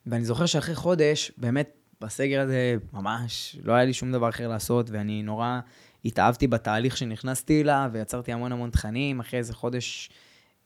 [0.07, 1.70] ואני זוכר שאחרי חודש, באמת,
[2.01, 5.61] בסגר הזה ממש לא היה לי שום דבר אחר לעשות, ואני נורא
[6.05, 9.20] התאהבתי בתהליך שנכנסתי אליו, ויצרתי המון המון תכנים.
[9.20, 10.11] אחרי איזה חודש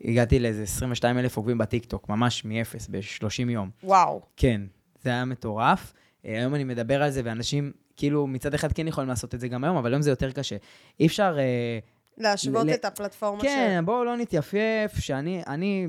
[0.04, 3.70] הגעתי לאיזה 22 אלף עוקבים בטיקטוק, ממש מאפס, ב-30 יום.
[3.84, 4.22] וואו.
[4.36, 4.60] כן,
[5.02, 5.92] זה היה מטורף.
[6.24, 9.48] אה, היום אני מדבר על זה, ואנשים, כאילו, מצד אחד כן יכולים לעשות את זה
[9.48, 10.56] גם היום, אבל היום זה יותר קשה.
[11.00, 11.36] אי אפשר...
[11.38, 11.78] אה,
[12.18, 15.86] להשוות ל- את הפלטפורמה כן, בואו לא נתייפייף, שאני אני,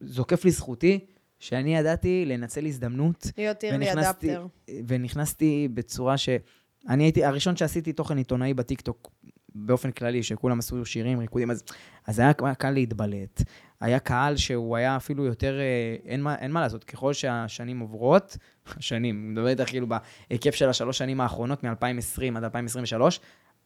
[0.00, 1.06] זוקף לזכותי,
[1.38, 4.46] שאני ידעתי לנצל הזדמנות, להיות אירלי אדפטר.
[4.86, 6.28] ונכנסתי בצורה ש...
[6.88, 9.10] אני הייתי, הראשון שעשיתי תוכן עיתונאי בטיקטוק,
[9.54, 11.64] באופן כללי, שכולם עשו שירים, ריקודים, אז,
[12.06, 13.42] אז היה קל להתבלט.
[13.80, 18.36] היה קהל שהוא היה אפילו יותר, אה, אין מה, אין מה לעשות, ככל שהשנים עוברות,
[18.78, 23.20] השנים, אני מדבר איתך כאילו בהיקף של השלוש שנים האחרונות, מ-2020 עד 2023,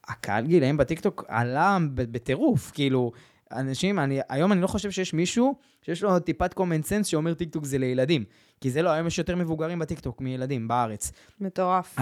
[0.09, 3.12] הקהל גילאים בטיקטוק עלה בטירוף, כאילו,
[3.53, 7.64] אנשים, אני, היום אני לא חושב שיש מישהו שיש לו טיפת common sense שאומר טיקטוק
[7.64, 8.24] זה לילדים.
[8.61, 11.12] כי זה לא, היום יש יותר מבוגרים בטיקטוק מילדים בארץ.
[11.40, 11.96] מטורף.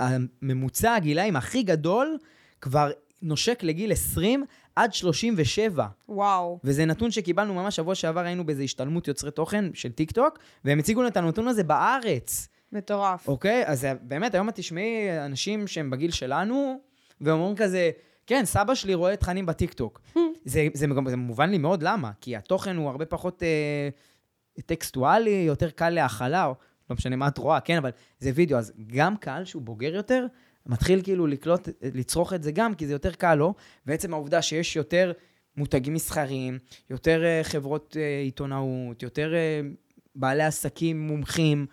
[0.00, 2.18] הממוצע הגילאים הכי גדול
[2.64, 2.90] כבר
[3.22, 4.44] נושק לגיל 20
[4.76, 5.86] עד 37.
[6.08, 6.58] וואו.
[6.64, 11.00] וזה נתון שקיבלנו ממש שבוע שעבר, היינו באיזו השתלמות יוצרי תוכן של טיקטוק, והם הציגו
[11.00, 12.48] לנו את הנתון הזה בארץ.
[12.72, 13.28] מטורף.
[13.28, 13.62] אוקיי?
[13.66, 14.84] אז זה- באמת, היום את תשמעי
[15.24, 16.80] אנשים שהם בגיל שלנו,
[17.20, 17.90] ואומרים כזה,
[18.26, 20.00] כן, סבא שלי רואה תכנים בטיקטוק.
[20.44, 23.88] זה, זה, גם- זה מובן לי מאוד למה, כי התוכן הוא הרבה פחות אה,
[24.66, 26.54] טקסטואלי, יותר קל להכלה, או
[26.90, 30.26] לא משנה מה את רואה, כן, אבל זה וידאו, אז גם קהל שהוא בוגר יותר,
[30.66, 33.54] מתחיל כאילו לקלוט, לצרוך את זה גם, כי זה יותר קל לו,
[33.86, 35.12] ועצם העובדה שיש יותר
[35.56, 36.58] מותגים מסחריים,
[36.90, 39.60] יותר אה, חברות אה, עיתונאות, יותר אה,
[40.14, 41.66] בעלי עסקים מומחים,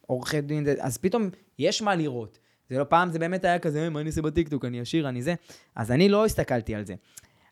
[0.00, 2.38] עורכי דין, אז פתאום יש מה לראות.
[2.70, 5.22] זה לא פעם, זה באמת היה כזה, "אה, מה אני אעשה בטיקטוק, אני אשיר, אני
[5.22, 5.34] זה.
[5.76, 6.94] אז אני לא הסתכלתי על זה.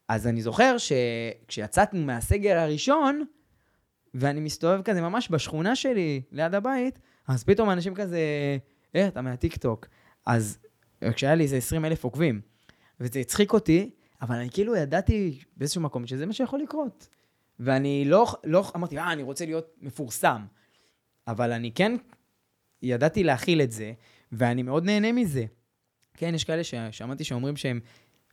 [0.08, 3.24] אז אני זוכר שכשיצאנו מהסגר הראשון,
[4.14, 8.18] ואני מסתובב כזה ממש בשכונה שלי, ליד הבית, אז פתאום אנשים כזה,
[8.94, 9.86] אה, אתה מהטיקטוק.
[10.26, 10.58] אז
[11.12, 12.40] כשהיה לי איזה 20 אלף עוקבים,
[13.00, 13.90] וזה הצחיק אותי,
[14.22, 17.08] אבל אני כאילו ידעתי באיזשהו מקום שזה מה שיכול לקרות.
[17.60, 20.42] ואני לא, לא אמרתי, אה, אני רוצה להיות מפורסם.
[21.28, 21.92] אבל אני כן
[22.82, 23.92] ידעתי להכיל את זה,
[24.32, 25.44] ואני מאוד נהנה מזה.
[26.14, 27.80] כן, יש כאלה ששמעתי שאומרים שהם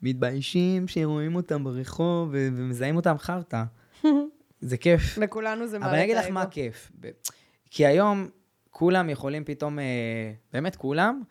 [0.02, 3.64] מתביישים, שרואים אותם ברחוב ו- ומזהים אותם חרטא.
[4.62, 5.18] זה כיף.
[5.18, 6.34] לכולנו זה אבל את אני אגיד לך האגו.
[6.34, 6.92] מה הכיף.
[7.00, 7.10] ב-
[7.70, 8.30] כי היום
[8.70, 9.84] כולם יכולים פתאום, אה,
[10.54, 11.22] באמת כולם,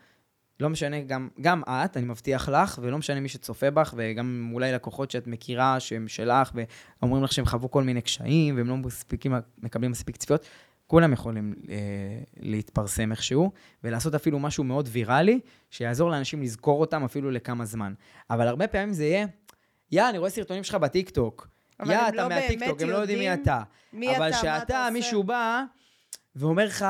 [0.60, 4.72] לא משנה, גם, גם את, אני מבטיח לך, ולא משנה מי שצופה בך, וגם אולי
[4.72, 6.52] לקוחות שאת מכירה, שהם שלך,
[7.02, 10.46] ואומרים לך שהם חוו כל מיני קשיים, והם לא מספיקים, מקבלים מספיק צפיות,
[10.86, 11.76] כולם יכולים אה,
[12.40, 13.50] להתפרסם איכשהו,
[13.84, 17.94] ולעשות אפילו משהו מאוד ויראלי, שיעזור לאנשים לזכור אותם אפילו לכמה זמן.
[18.30, 19.26] אבל הרבה פעמים זה יהיה,
[19.92, 21.48] יא, אני רואה סרטונים שלך בטיקטוק.
[21.86, 23.62] יא, אתה לא מהטיקטוק, הם לא יודעים מי אתה.
[23.92, 24.90] מי אבל אתה, מה אתה שאתה, עושה.
[24.92, 25.62] מישהו בא
[26.36, 26.84] ואומר לך,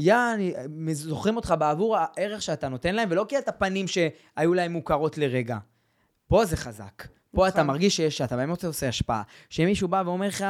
[0.00, 0.54] יא, אני
[0.94, 5.58] זוכרים אותך בעבור הערך שאתה נותן להם, ולא כי אתה פנים שהיו להם מוכרות לרגע.
[6.28, 7.06] פה זה חזק.
[7.34, 7.48] פה נכון.
[7.48, 9.22] אתה מרגיש שיש, שאתה באמת עושה השפעה.
[9.48, 10.44] שמישהו בא ואומר לך,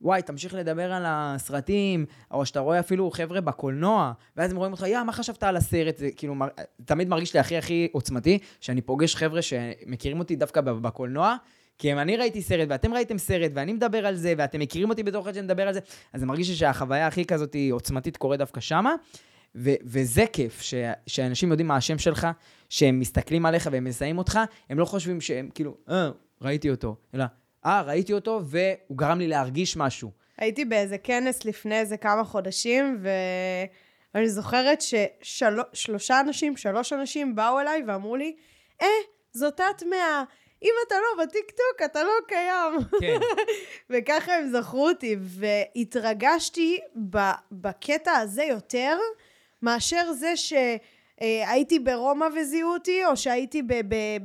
[0.00, 4.84] וואי, תמשיך לדבר על הסרטים, או שאתה רואה אפילו חבר'ה בקולנוע, ואז הם רואים אותך,
[4.88, 5.96] יא, מה חשבת על הסרט?
[5.96, 6.48] זה כאילו, מר-
[6.84, 11.36] תמיד מרגיש לי הכי הכי עוצמתי, שאני פוגש חבר'ה שמכירים אותי דווקא בקולנוע,
[11.78, 15.02] כי אם אני ראיתי סרט, ואתם ראיתם סרט, ואני מדבר על זה, ואתם מכירים אותי
[15.02, 15.80] בתור אחד שמדבר על זה,
[16.12, 18.94] אז זה מרגיש לי שהחוויה הכי כזאת עוצמתית קורית דווקא שמה.
[19.54, 20.74] ו- וזה כיף, ש-
[21.06, 22.26] שאנשים יודעים מה השם שלך,
[22.68, 24.38] שהם מסתכלים עליך והם מזהים אותך,
[24.70, 26.10] הם לא חושבים שהם כאילו, אה,
[26.42, 27.24] ראיתי אותו, אלא,
[27.66, 30.10] אה, ראיתי אותו והוא גרם לי להרגיש משהו.
[30.38, 33.02] הייתי באיזה כנס לפני איזה כמה חודשים,
[34.14, 38.34] ואני זוכרת ששלושה אנשים, שלוש אנשים באו אליי ואמרו לי,
[38.82, 38.86] אה,
[39.32, 40.24] זאת את מה...
[40.62, 42.72] אם אתה לא בטיקטוק, אתה לא קיים.
[43.00, 43.18] כן.
[43.90, 46.78] וככה הם זכרו אותי, והתרגשתי
[47.52, 48.98] בקטע הזה יותר,
[49.62, 53.62] מאשר זה שהייתי ברומא וזיהו אותי, או שהייתי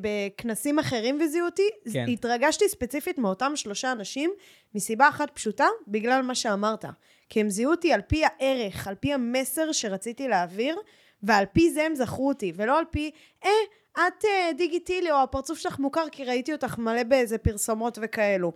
[0.01, 1.69] בכנסים אחרים וזיהו אותי.
[1.93, 2.05] כן.
[2.09, 4.31] התרגשתי ספציפית מאותם שלושה אנשים,
[4.75, 6.85] מסיבה אחת פשוטה, בגלל מה שאמרת.
[7.29, 10.79] כי הם זיהו אותי על פי הערך, על פי המסר שרציתי להעביר,
[11.23, 13.11] ועל פי זה הם זכרו אותי, ולא על פי,
[13.45, 13.49] אה,
[13.97, 18.53] את אה, דיגיטילי, או הפרצוף שלך מוכר, כי ראיתי אותך מלא באיזה פרסומות וכאלו.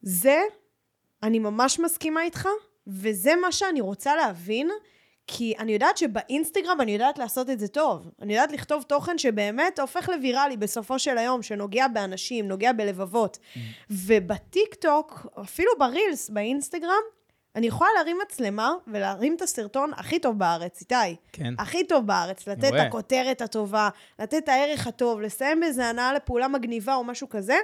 [0.00, 0.40] זה,
[1.22, 2.48] אני ממש מסכימה איתך,
[2.86, 4.70] וזה מה שאני רוצה להבין,
[5.26, 8.10] כי אני יודעת שבאינסטגרם אני יודעת לעשות את זה טוב.
[8.22, 13.38] אני יודעת לכתוב תוכן שבאמת הופך לוויראלי בסופו של היום, שנוגע באנשים, נוגע בלבבות.
[13.90, 17.02] ובטיק טוק, אפילו ברילס, באינסטגרם,
[17.56, 21.16] אני יכולה להרים מצלמה ולהרים את הסרטון הכי טוב בארץ, איתי.
[21.32, 21.54] כן.
[21.58, 22.80] הכי טוב בארץ, לתת את.
[22.86, 23.88] הכותרת הטובה,
[24.18, 27.56] לתת את הערך הטוב, לסיים באיזה הנאה לפעולה מגניבה או משהו כזה,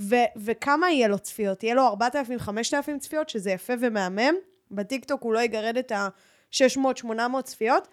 [0.00, 1.62] ו- וכמה יהיה לו צפיות?
[1.62, 4.34] יהיה לו 4,000, 5,000 צפיות, שזה יפה ומהמם.
[4.70, 7.88] בטיקטוק הוא לא יגרד את ה-600-800 צפיות.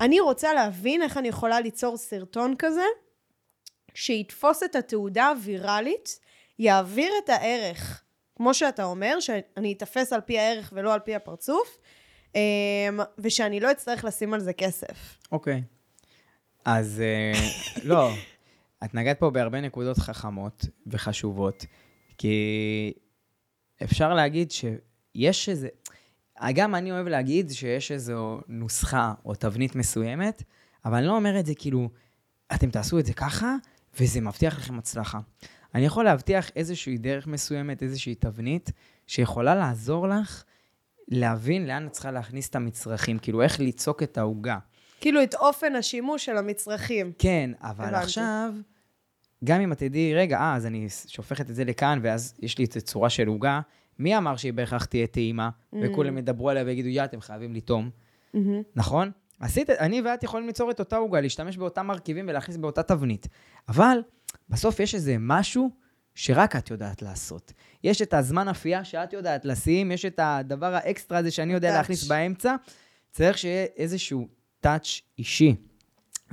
[0.00, 2.84] אני רוצה להבין איך אני יכולה ליצור סרטון כזה,
[3.94, 6.18] שיתפוס את התעודה הוויראלית,
[6.58, 8.03] יעביר את הערך,
[8.36, 11.78] כמו שאתה אומר, שאני אתפס על פי הערך ולא על פי הפרצוף,
[12.34, 12.40] אמ,
[13.18, 15.18] ושאני לא אצטרך לשים על זה כסף.
[15.32, 15.62] אוקיי.
[16.64, 17.32] אז אה,
[17.90, 18.10] לא,
[18.84, 21.66] את נגעת פה בהרבה נקודות חכמות וחשובות,
[22.18, 22.92] כי
[23.82, 25.68] אפשר להגיד שיש איזה...
[26.54, 30.42] גם אני אוהב להגיד שיש איזו נוסחה או תבנית מסוימת,
[30.84, 31.88] אבל אני לא אומר את זה כאילו,
[32.54, 33.56] אתם תעשו את זה ככה,
[34.00, 35.18] וזה מבטיח לכם הצלחה.
[35.74, 38.70] אני יכול להבטיח איזושהי דרך מסוימת, איזושהי תבנית,
[39.06, 40.44] שיכולה לעזור לך
[41.08, 44.58] להבין לאן את צריכה להכניס את המצרכים, כאילו איך ליצוק את העוגה.
[45.00, 47.12] כאילו את אופן השימוש של המצרכים.
[47.18, 48.04] כן, אבל הבנתי.
[48.04, 48.52] עכשיו,
[49.44, 52.64] גם אם את תדעי, רגע, אה, אז אני שופכת את זה לכאן, ואז יש לי
[52.64, 53.60] את צורה של עוגה,
[53.98, 55.76] מי אמר שהיא בהכרח תהיה טעימה, mm-hmm.
[55.82, 57.90] וכולם ידברו עליה ויגידו, יא, אתם חייבים לטעום,
[58.34, 58.38] mm-hmm.
[58.76, 59.10] נכון?
[59.40, 63.28] עשית, אני ואת יכולים ליצור את אותה עוגה, להשתמש באותם מרכיבים ולהכניס באותה תבנית.
[63.68, 63.98] אבל
[64.48, 65.70] בסוף יש איזה משהו
[66.14, 67.52] שרק את יודעת לעשות.
[67.84, 71.76] יש את הזמן אפייה שאת יודעת לשים, יש את הדבר האקסטרה הזה שאני יודע touch.
[71.76, 72.54] להכניס באמצע.
[73.10, 74.28] צריך שיהיה איזשהו
[74.60, 75.54] טאץ' אישי.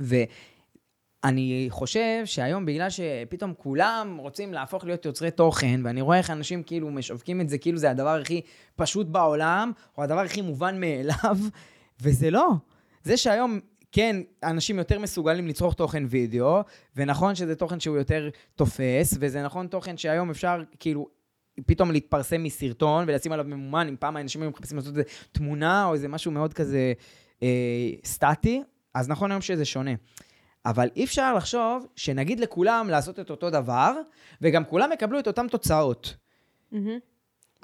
[0.00, 6.62] ואני חושב שהיום, בגלל שפתאום כולם רוצים להפוך להיות יוצרי תוכן, ואני רואה איך אנשים
[6.62, 8.40] כאילו משווקים את זה כאילו זה הדבר הכי
[8.76, 11.36] פשוט בעולם, או הדבר הכי מובן מאליו,
[12.02, 12.48] וזה לא.
[13.04, 13.60] זה שהיום
[13.92, 16.60] כן, אנשים יותר מסוגלים לצרוך תוכן וידאו,
[16.96, 21.08] ונכון שזה תוכן שהוא יותר תופס, וזה נכון תוכן שהיום אפשר כאילו
[21.66, 25.94] פתאום להתפרסם מסרטון ולשים עליו ממומן, אם פעם האנשים היו מחפשים לעשות איזה תמונה או
[25.94, 26.92] איזה משהו מאוד כזה
[27.42, 27.48] אה,
[28.04, 28.62] סטטי,
[28.94, 29.90] אז נכון היום שזה שונה.
[30.66, 33.94] אבל אי אפשר לחשוב שנגיד לכולם לעשות את אותו דבר,
[34.42, 36.16] וגם כולם יקבלו את אותן תוצאות.
[36.72, 36.76] Mm-hmm.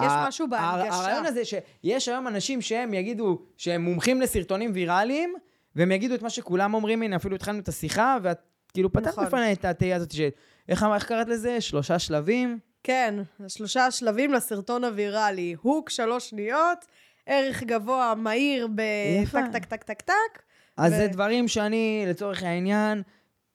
[0.03, 0.95] יש משהו בהנגשה.
[0.95, 5.33] הרעיון הזה שיש היום אנשים שהם יגידו שהם מומחים לסרטונים ויראליים,
[5.75, 8.39] והם יגידו את מה שכולם אומרים, הנה, אפילו התחלנו את השיחה, ואת
[8.73, 9.25] כאילו פתחת נכון.
[9.25, 10.29] בפניי את התהייה הזאת של,
[10.69, 11.61] איך, איך קראת לזה?
[11.61, 12.59] שלושה שלבים?
[12.83, 13.15] כן,
[13.47, 15.55] שלושה שלבים לסרטון הוויראלי.
[15.61, 16.85] הוק, שלוש שניות,
[17.25, 20.41] ערך גבוה, מהיר, בטק, טק, טק, טק, טק.
[20.77, 20.95] אז ו...
[20.95, 23.01] זה דברים שאני, לצורך העניין,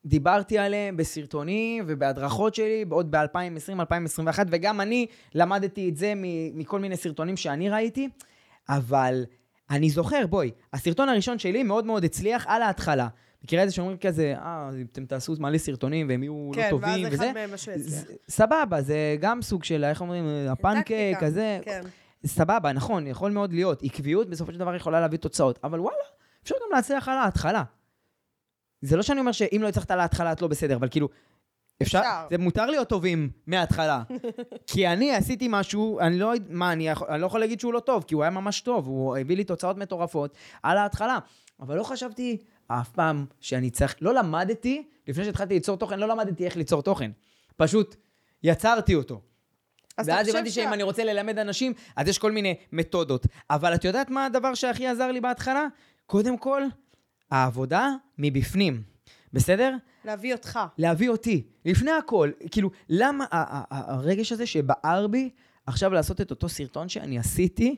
[0.04, 6.12] דיברתי עליהם בסרטונים ובהדרכות שלי, עוד ב-2020-2021, וגם אני למדתי את זה
[6.54, 8.08] מכל מיני סרטונים שאני ראיתי,
[8.68, 9.24] אבל
[9.70, 13.08] אני זוכר, בואי, הסרטון הראשון שלי מאוד מאוד הצליח על ההתחלה.
[13.44, 17.06] מכירה את זה שאומרים כזה, אה, אתם תעשו מלא סרטונים והם יהיו כן, לא טובים
[17.06, 17.16] וזה.
[17.16, 18.04] כן, ואז אחד מהם משהו יצליח.
[18.28, 21.58] סבבה, זה גם סוג של, איך אומרים, הפנקייק, כזה.
[21.62, 21.82] כן.
[22.26, 23.82] סבבה, נכון, יכול מאוד להיות.
[23.82, 25.96] עקביות בסופו של דבר יכולה להביא תוצאות, אבל וואלה,
[26.42, 27.62] אפשר גם להצליח על ההתחלה.
[28.80, 31.08] זה לא שאני אומר שאם לא הצלחת על ההתחלה את לא בסדר, אבל כאילו,
[31.82, 32.26] אפשר.
[32.30, 34.02] זה מותר להיות טובים מההתחלה.
[34.66, 38.04] כי אני עשיתי משהו, אני לא, מה, אני, אני לא יכול להגיד שהוא לא טוב,
[38.06, 41.18] כי הוא היה ממש טוב, הוא הביא לי תוצאות מטורפות על ההתחלה.
[41.60, 46.44] אבל לא חשבתי אף פעם שאני צריך, לא למדתי, לפני שהתחלתי ליצור תוכן, לא למדתי
[46.44, 47.10] איך ליצור תוכן.
[47.56, 47.96] פשוט
[48.42, 49.20] יצרתי אותו.
[49.98, 50.50] ואז הבנתי.
[50.50, 53.26] שאם אני רוצה ללמד אנשים, אז יש כל מיני מתודות.
[53.50, 55.66] אבל את יודעת מה הדבר שהכי עזר לי בהתחלה?
[56.06, 56.62] קודם כל,
[57.30, 58.93] העבודה מבפנים.
[59.34, 59.76] בסדר?
[60.04, 60.60] להביא אותך.
[60.78, 61.46] להביא אותי.
[61.64, 62.30] לפני הכל.
[62.50, 63.24] כאילו, למה
[63.70, 65.30] הרגש הזה שבער בי
[65.66, 67.76] עכשיו לעשות את אותו סרטון שאני עשיתי,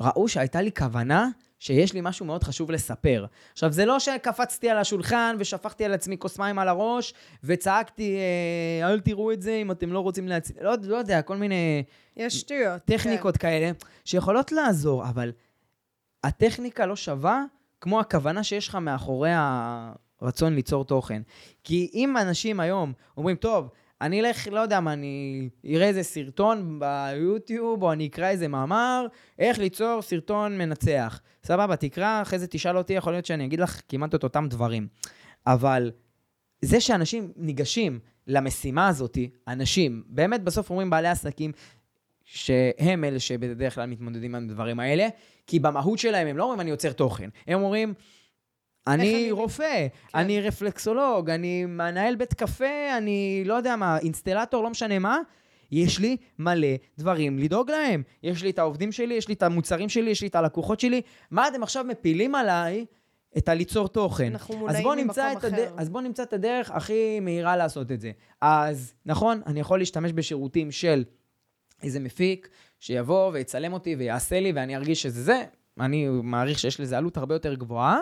[0.00, 3.26] ראו שהייתה לי כוונה שיש לי משהו מאוד חשוב לספר.
[3.52, 8.88] עכשיו, זה לא שקפצתי על השולחן ושפכתי על עצמי כוס מים על הראש וצעקתי, אה,
[8.88, 10.50] אל תראו את זה אם אתם לא רוצים להצ...
[10.60, 11.82] לא, לא יודע, כל מיני...
[12.16, 12.84] יש שטויות.
[12.84, 13.40] טכניקות כן.
[13.40, 13.70] כאלה,
[14.04, 15.32] שיכולות לעזור, אבל
[16.24, 17.44] הטכניקה לא שווה
[17.80, 19.30] כמו הכוונה שיש לך מאחורי
[20.22, 21.22] הרצון ליצור תוכן.
[21.64, 23.68] כי אם אנשים היום אומרים, טוב,
[24.00, 29.06] אני אלך, לא יודע מה, אני אראה איזה סרטון ביוטיוב, או אני אקרא איזה מאמר,
[29.38, 31.20] איך ליצור סרטון מנצח.
[31.44, 34.88] סבבה, תקרא, אחרי זה תשאל אותי, יכול להיות שאני אגיד לך כמעט את אותם דברים.
[35.46, 35.90] אבל
[36.62, 41.52] זה שאנשים ניגשים למשימה הזאת, אנשים, באמת בסוף אומרים בעלי עסקים,
[42.24, 45.08] שהם אלה שבדרך כלל מתמודדים עם הדברים האלה,
[45.46, 47.94] כי במהות שלהם הם לא אומרים אני יוצר תוכן, הם אומרים
[48.86, 50.18] אני רופא, כן.
[50.18, 55.18] אני רפלקסולוג, אני מנהל בית קפה, אני לא יודע מה, אינסטלטור, לא משנה מה.
[55.72, 58.02] יש לי מלא דברים לדאוג להם.
[58.22, 61.00] יש לי את העובדים שלי, יש לי את המוצרים שלי, יש לי את הלקוחות שלי.
[61.30, 62.84] מה אתם עכשיו מפילים עליי
[63.38, 64.26] את הליצור תוכן?
[64.32, 65.46] אנחנו מונעים ממקום אחר.
[65.46, 65.54] הד...
[65.76, 68.10] אז בואו נמצא את הדרך הכי מהירה לעשות את זה.
[68.40, 71.04] אז נכון, אני יכול להשתמש בשירותים של
[71.82, 72.48] איזה מפיק
[72.80, 75.44] שיבוא ויצלם אותי ויעשה לי ואני ארגיש שזה זה,
[75.80, 77.98] אני מעריך שיש לזה עלות הרבה יותר גבוהה,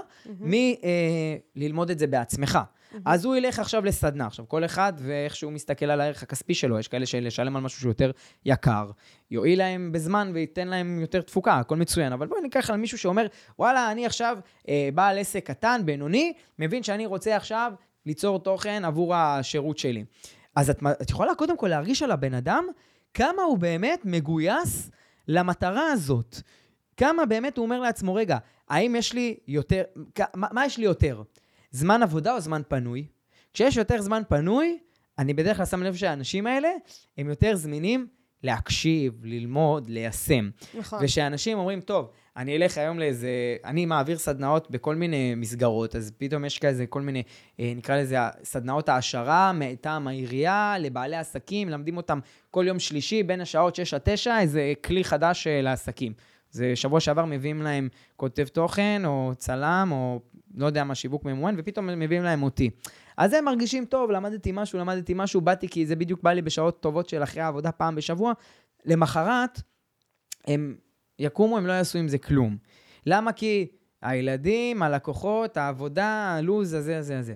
[1.57, 2.59] מללמוד את זה בעצמך.
[3.05, 4.27] אז הוא ילך עכשיו לסדנה.
[4.27, 7.81] עכשיו, כל אחד ואיך שהוא מסתכל על הערך הכספי שלו, יש כאלה שלשלם על משהו
[7.81, 8.11] שהוא יותר
[8.47, 8.91] יקר,
[9.31, 12.13] יועיל להם בזמן וייתן להם יותר תפוקה, הכל מצוין.
[12.13, 13.27] אבל בואי ניקח על מישהו שאומר,
[13.59, 17.73] וואלה, אני עכשיו אה, בעל עסק קטן, בינוני, מבין שאני רוצה עכשיו
[18.07, 20.05] ליצור תוכן עבור השירות שלי.
[20.57, 22.65] אז את, את יכולה קודם כל להרגיש על הבן אדם
[23.15, 24.91] כמה הוא באמת מגויס
[25.29, 26.41] למטרה הזאת.
[27.01, 28.39] כמה באמת הוא אומר לעצמו, רגע,
[28.69, 29.83] האם יש לי יותר,
[30.35, 31.23] מה, מה יש לי יותר?
[31.71, 33.07] זמן עבודה או זמן פנוי?
[33.55, 34.79] כשיש יותר זמן פנוי,
[35.19, 36.69] אני בדרך כלל שם לב שהאנשים האלה
[37.19, 38.07] הם יותר זמינים
[38.43, 40.51] להקשיב, ללמוד, ליישם.
[40.79, 40.99] נכון.
[41.03, 46.45] ושאנשים אומרים, טוב, אני אלך היום לאיזה, אני מעביר סדנאות בכל מיני מסגרות, אז פתאום
[46.45, 47.23] יש כזה כל מיני,
[47.61, 52.19] אה, נקרא לזה סדנאות העשרה מטעם העירייה לבעלי עסקים, מלמדים אותם
[52.51, 56.13] כל יום שלישי בין השעות 6 עד 9, איזה כלי חדש אה, לעסקים.
[56.51, 60.21] זה שבוע שעבר מביאים להם כותב תוכן, או צלם, או
[60.55, 62.71] לא יודע מה, שיווק ממומן, ופתאום מביאים להם אותי.
[63.17, 66.81] אז הם מרגישים טוב, למדתי משהו, למדתי משהו, באתי כי זה בדיוק בא לי בשעות
[66.81, 68.33] טובות של אחרי העבודה פעם בשבוע.
[68.85, 69.61] למחרת,
[70.47, 70.77] הם
[71.19, 72.57] יקומו, הם לא יעשו עם זה כלום.
[73.07, 73.33] למה?
[73.33, 73.67] כי
[74.03, 77.35] הילדים, הלקוחות, העבודה, הלו"ז, הזה, הזה, הזה.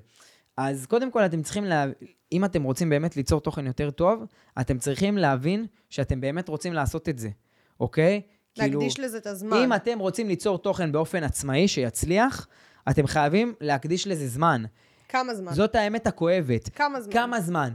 [0.56, 1.84] אז קודם כל אתם צריכים, לה...
[2.32, 4.24] אם אתם רוצים באמת ליצור תוכן יותר טוב,
[4.60, 7.28] אתם צריכים להבין שאתם באמת רוצים לעשות את זה,
[7.80, 8.22] אוקיי?
[8.58, 9.56] להקדיש כאילו, לזה את הזמן.
[9.56, 12.48] אם אתם רוצים ליצור תוכן באופן עצמאי שיצליח,
[12.90, 14.64] אתם חייבים להקדיש לזה זמן.
[15.08, 15.52] כמה זמן?
[15.52, 16.68] זאת האמת הכואבת.
[16.68, 17.12] כמה זמן?
[17.12, 17.72] כמה זמן.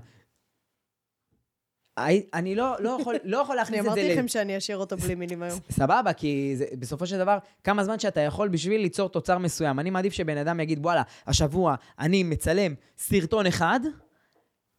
[2.33, 3.91] אני לא, לא, יכול, לא יכול להכניס את זה...
[3.91, 5.59] אני אמרתי לכם שאני אשאיר אותו בלי מילים היום.
[5.79, 9.79] סבבה, כי זה, בסופו של דבר, כמה זמן שאתה יכול בשביל ליצור תוצר מסוים.
[9.79, 13.79] אני מעדיף שבן אדם יגיד, וואלה, השבוע אני מצלם סרטון אחד,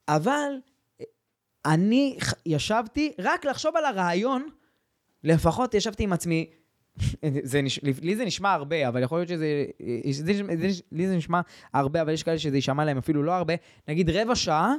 [0.08, 0.52] אבל
[1.66, 4.48] אני ישבתי רק לחשוב על הרעיון,
[5.24, 6.46] לפחות ישבתי עם עצמי,
[7.42, 7.80] זה נש...
[7.82, 9.64] לי זה נשמע הרבה, אבל יכול להיות שזה...
[10.10, 11.40] זה, זה, לי זה נשמע
[11.72, 13.54] הרבה, אבל יש כאלה שזה יישמע להם אפילו לא הרבה.
[13.88, 14.74] נגיד רבע שעה,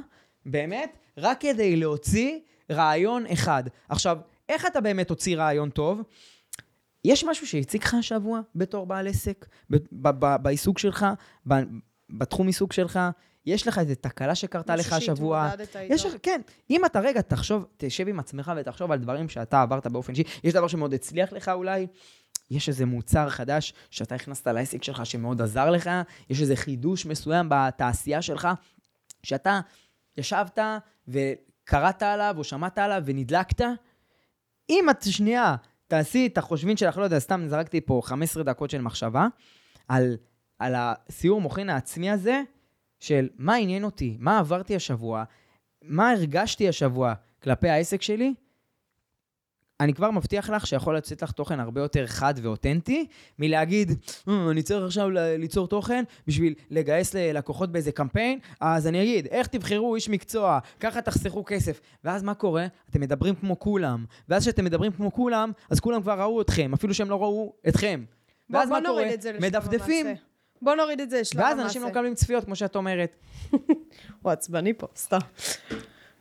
[0.46, 2.38] באמת, רק כדי להוציא
[2.70, 3.62] רעיון אחד.
[3.88, 4.18] עכשיו,
[4.48, 6.02] איך אתה באמת תוציא רעיון טוב?
[7.04, 9.46] יש משהו שהציג לך השבוע בתור בעל עסק,
[10.42, 11.06] בעיסוק שלך,
[12.10, 13.00] בתחום עיסוק שלך?
[13.46, 15.50] יש לך איזו תקלה שקרתה לך השבוע.
[15.82, 16.40] יש לך, כן.
[16.70, 20.52] אם אתה רגע תחשוב, תשב עם עצמך ותחשוב על דברים שאתה עברת באופן אישי, יש
[20.52, 21.86] דבר שמאוד הצליח לך אולי,
[22.50, 25.90] יש איזה מוצר חדש שאתה הכנסת לעסק שלך שמאוד עזר לך,
[26.30, 28.48] יש איזה חידוש מסוים בתעשייה שלך,
[29.22, 29.60] שאתה
[30.16, 30.58] ישבת
[31.08, 33.64] וקראת עליו או שמעת עליו ונדלקת.
[34.70, 35.56] אם את שנייה
[35.88, 39.26] תעשי את החושבים שלך, לא יודע, סתם זרקתי פה 15 דקות של מחשבה,
[39.88, 40.16] על,
[40.58, 42.42] על הסיור מוחין העצמי הזה,
[43.02, 45.24] של מה עניין אותי, מה עברתי השבוע,
[45.82, 48.34] מה הרגשתי השבוע כלפי העסק שלי,
[49.80, 53.06] אני כבר מבטיח לך שיכול לצאת לך תוכן הרבה יותר חד ואותנטי,
[53.38, 53.90] מלהגיד,
[54.28, 59.46] אה, אני צריך עכשיו ליצור תוכן בשביל לגייס ללקוחות באיזה קמפיין, אז אני אגיד, איך
[59.46, 61.80] תבחרו איש מקצוע, ככה תחסכו כסף.
[62.04, 62.66] ואז מה קורה?
[62.90, 64.04] אתם מדברים כמו כולם.
[64.28, 68.04] ואז כשאתם מדברים כמו כולם, אז כולם כבר ראו אתכם, אפילו שהם לא ראו אתכם.
[68.50, 69.04] בוא, ואז בוא מה קורה?
[69.40, 70.06] מדפדפים.
[70.62, 71.38] בוא נוריד את זה המעשה.
[71.38, 73.16] ואז אנשים לא מקבלים צפיות, כמו שאת אומרת.
[74.22, 75.18] הוא עצבני פה, סתם.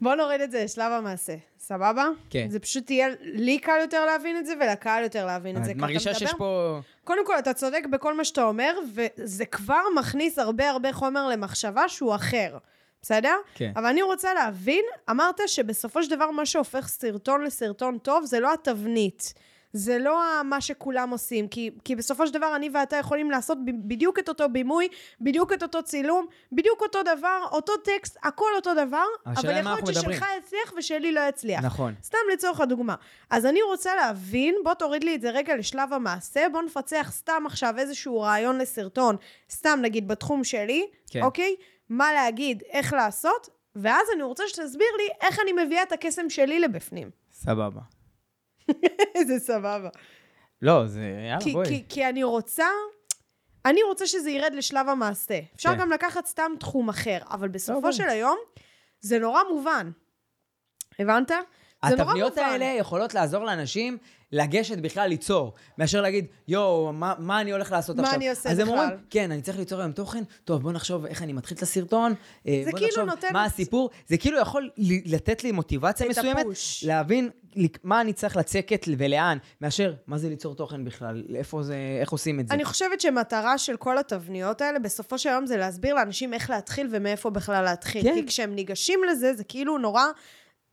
[0.01, 2.07] בוא נוריד את זה לשלב המעשה, סבבה?
[2.29, 2.47] כן.
[2.49, 5.71] זה פשוט יהיה לי קל יותר להבין את זה, ולקהל יותר להבין את זה.
[5.71, 6.79] את מרגישה שיש פה...
[7.03, 11.89] קודם כל, אתה צודק בכל מה שאתה אומר, וזה כבר מכניס הרבה הרבה חומר למחשבה
[11.89, 12.57] שהוא אחר.
[13.01, 13.35] בסדר?
[13.55, 13.71] כן.
[13.75, 18.53] אבל אני רוצה להבין, אמרת שבסופו של דבר מה שהופך סרטון לסרטון טוב זה לא
[18.53, 19.33] התבנית.
[19.73, 24.19] זה לא מה שכולם עושים, כי, כי בסופו של דבר אני ואתה יכולים לעשות בדיוק
[24.19, 24.87] את אותו בימוי,
[25.21, 29.87] בדיוק את אותו צילום, בדיוק אותו דבר, אותו טקסט, הכל אותו דבר, אבל יכול להיות
[29.87, 31.63] ששלך יצליח ושלי לא יצליח.
[31.63, 31.93] נכון.
[32.03, 32.95] סתם לצורך הדוגמה.
[33.29, 37.43] אז אני רוצה להבין, בוא תוריד לי את זה רגע לשלב המעשה, בוא נפצח סתם
[37.45, 39.15] עכשיו איזשהו רעיון לסרטון,
[39.51, 41.23] סתם נגיד בתחום שלי, כן.
[41.23, 41.55] אוקיי?
[41.89, 46.59] מה להגיד, איך לעשות, ואז אני רוצה שתסביר לי איך אני מביאה את הקסם שלי
[46.59, 47.09] לבפנים.
[47.31, 47.81] סבבה.
[49.27, 49.89] זה סבבה.
[50.61, 51.01] לא, זה...
[51.27, 51.67] יאללה, כי, בואי.
[51.67, 52.65] כי, כי אני רוצה...
[53.65, 55.39] אני רוצה שזה ירד לשלב המעשה.
[55.55, 55.77] אפשר כן.
[55.77, 58.37] גם לקחת סתם תחום אחר, אבל בסופו לא של היום,
[59.01, 59.91] זה נורא מובן.
[60.99, 61.31] הבנת?
[61.83, 63.97] התבניות האלה יכולות לעזור לאנשים
[64.31, 68.11] לגשת בכלל ליצור, מאשר להגיד, יואו, מה, מה אני הולך לעשות מה עכשיו?
[68.13, 68.51] מה אני עושה בכלל?
[68.51, 71.57] אז הם אומרים, כן, אני צריך ליצור היום תוכן, טוב, בוא נחשוב איך אני מתחיל
[71.57, 72.13] את הסרטון,
[72.47, 73.27] אה, בוא כאילו נחשוב נותן...
[73.33, 73.89] מה הסיפור.
[74.07, 74.69] זה כאילו יכול
[75.05, 76.83] לתת לי מוטיבציה מסוימת, הפוש.
[76.83, 77.29] להבין
[77.83, 82.39] מה אני צריך לצקת ולאן, מאשר מה זה ליצור תוכן בכלל, איפה זה, איך עושים
[82.39, 82.53] את זה.
[82.53, 86.87] אני חושבת שמטרה של כל התבניות האלה, בסופו של יום זה להסביר לאנשים איך להתחיל
[86.91, 88.03] ומאיפה בכלל להתחיל.
[88.03, 88.13] כן.
[88.13, 90.03] כי כשהם ניגשים לזה, זה כאילו נורא...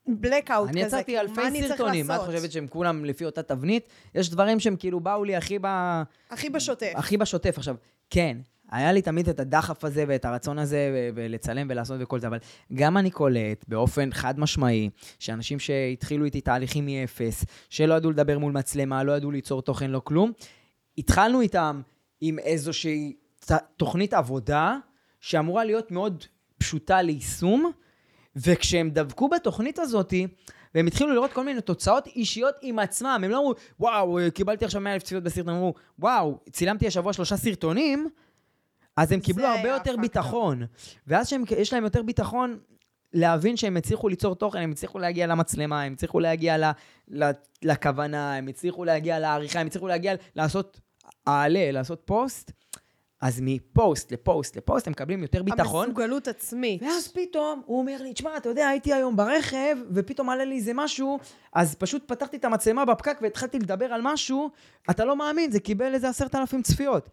[0.09, 0.79] בלקאוט כזה.
[0.79, 2.21] אני יצרתי כאילו, אלפי סרטונים, מה את?
[2.21, 3.89] חושבת שהם כולם לפי אותה תבנית?
[4.15, 5.67] יש דברים שהם כאילו באו לי הכי ב...
[6.31, 6.93] הכי בשוטף.
[6.95, 7.55] הכי בשוטף.
[7.57, 7.77] עכשיו,
[8.11, 8.37] כן,
[8.71, 12.39] היה לי תמיד את הדחף הזה ואת הרצון הזה ולצלם ולעשות וכל זה, אבל
[12.75, 18.53] גם אני קולט באופן חד משמעי, שאנשים שהתחילו איתי תהליכים מאפס, שלא ידעו לדבר מול
[18.53, 20.33] מצלמה, לא ידעו ליצור תוכן, לא כלום,
[20.99, 21.81] התחלנו איתם
[22.21, 23.17] עם איזושהי
[23.77, 24.77] תוכנית עבודה
[25.21, 26.25] שאמורה להיות מאוד
[26.59, 27.73] פשוטה ליישום,
[28.47, 30.15] וכשהם דבקו בתוכנית הזאת,
[30.75, 34.81] והם התחילו לראות כל מיני תוצאות אישיות עם עצמם, הם לא אמרו, וואו, קיבלתי עכשיו
[34.81, 38.09] 100 אלף צפיות בסרטון, אמרו, וואו, צילמתי השבוע שלושה סרטונים,
[38.97, 40.01] אז הם קיבלו הרבה יותר הפקטור.
[40.01, 40.63] ביטחון.
[41.07, 42.59] ואז שיש להם יותר ביטחון,
[43.13, 46.65] להבין שהם הצליחו ליצור תוכן, הם הצליחו להגיע למצלמה, הם הצליחו להגיע ל,
[47.09, 47.31] ל,
[47.63, 50.81] לכוונה, הם הצליחו להגיע לעריכה, הם הצליחו להגיע לעשות
[51.27, 52.53] העלה, לעשות פוסט,
[53.21, 55.85] אז מפוסט לפוסט לפוסט הם מקבלים יותר ביטחון.
[55.85, 56.83] המסוגלות עצמית.
[56.83, 60.73] ואז פתאום הוא אומר לי, תשמע, אתה יודע, הייתי היום ברכב, ופתאום עלה לי איזה
[60.75, 61.19] משהו,
[61.53, 64.51] אז פשוט פתחתי את המצלמה בפקק והתחלתי לדבר על משהו,
[64.91, 67.09] אתה לא מאמין, זה קיבל איזה עשרת אלפים צפיות.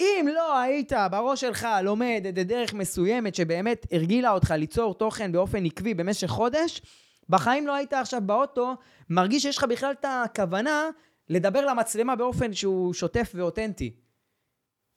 [0.00, 5.64] אם לא היית בראש שלך לומד איזה דרך מסוימת שבאמת הרגילה אותך ליצור תוכן באופן
[5.66, 6.82] עקבי במשך חודש,
[7.28, 8.74] בחיים לא היית עכשיו באוטו,
[9.10, 10.90] מרגיש שיש לך בכלל את הכוונה
[11.28, 13.94] לדבר למצלמה באופן שהוא שוטף ואותנטי.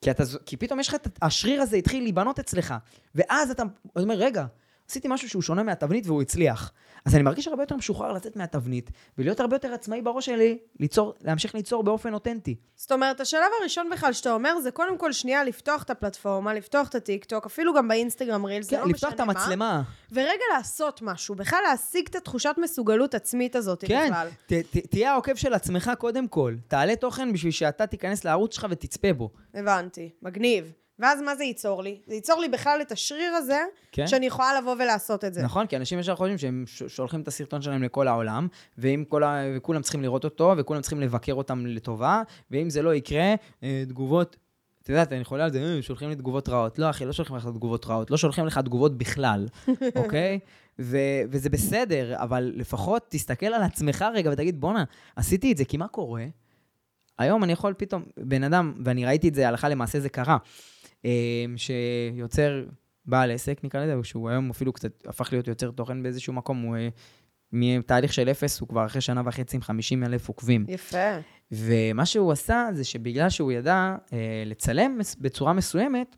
[0.06, 2.74] כי, אתה, כי פתאום יש לך את השריר הזה התחיל להיבנות אצלך,
[3.14, 3.62] ואז אתה
[3.96, 4.46] אומר, רגע,
[4.90, 6.72] עשיתי משהו שהוא שונה מהתבנית והוא הצליח.
[7.04, 11.14] אז אני מרגיש הרבה יותר משוחרר לצאת מהתבנית, ולהיות הרבה יותר עצמאי בראש שלי, ליצור,
[11.20, 12.54] להמשיך ליצור באופן אותנטי.
[12.76, 16.88] זאת אומרת, השלב הראשון בכלל שאתה אומר, זה קודם כל שנייה לפתוח את הפלטפורמה, לפתוח
[16.88, 19.40] את הטיקטוק, אפילו גם באינסטגרם רילס, זה כן, לא לפתוח משנה את מה.
[19.40, 19.82] המצלמה.
[20.12, 24.28] ורגע לעשות משהו, בכלל להשיג את התחושת מסוגלות עצמית הזאת כן, בכלל.
[24.46, 24.52] ת,
[24.90, 26.54] תהיה העוקב של עצמך קודם כל.
[26.68, 29.30] תעלה תוכן בשביל שאתה תיכנס לערוץ שלך ותצפה בו.
[29.54, 30.72] הבנתי, מגניב.
[30.98, 32.00] ואז מה זה ייצור לי?
[32.06, 33.58] זה ייצור לי בכלל את השריר הזה,
[33.92, 34.06] כן.
[34.06, 35.42] שאני יכולה לבוא ולעשות את זה.
[35.42, 39.42] נכון, כי אנשים ישר חושבים שהם שולחים את הסרטון שלהם לכל העולם, ואם כל ה...
[39.56, 44.36] וכולם צריכים לראות אותו, וכולם צריכים לבקר אותם לטובה, ואם זה לא יקרה, אה, תגובות...
[44.82, 46.78] את יודעת, אני חולה על זה, "אה, שולחים לי תגובות רעות.
[46.78, 49.46] לא, אחי, לא שולחים לך תגובות רעות, לא שולחים לך תגובות בכלל,
[49.96, 50.38] אוקיי?
[50.78, 50.96] ו-
[51.30, 54.84] וזה בסדר, אבל לפחות תסתכל על עצמך רגע ותגיד, בואנה,
[55.16, 56.24] עשיתי את זה, כי מה קורה?
[57.18, 60.36] היום אני יכול פתאום, בן אדם, ואני ראיתי את זה, הלכה למעשה זה קרה,
[61.56, 62.64] שיוצר
[63.06, 66.76] בעל עסק, נקרא לזה, שהוא היום אפילו קצת הפך להיות יוצר תוכן באיזשהו מקום, הוא
[66.76, 66.88] אה,
[67.52, 70.64] מתהליך של אפס, הוא כבר אחרי שנה וחצי עם 50 אלף עוקבים.
[70.68, 71.16] יפה.
[71.52, 76.16] ומה שהוא עשה זה שבגלל שהוא ידע אה, לצלם בצורה מסוימת,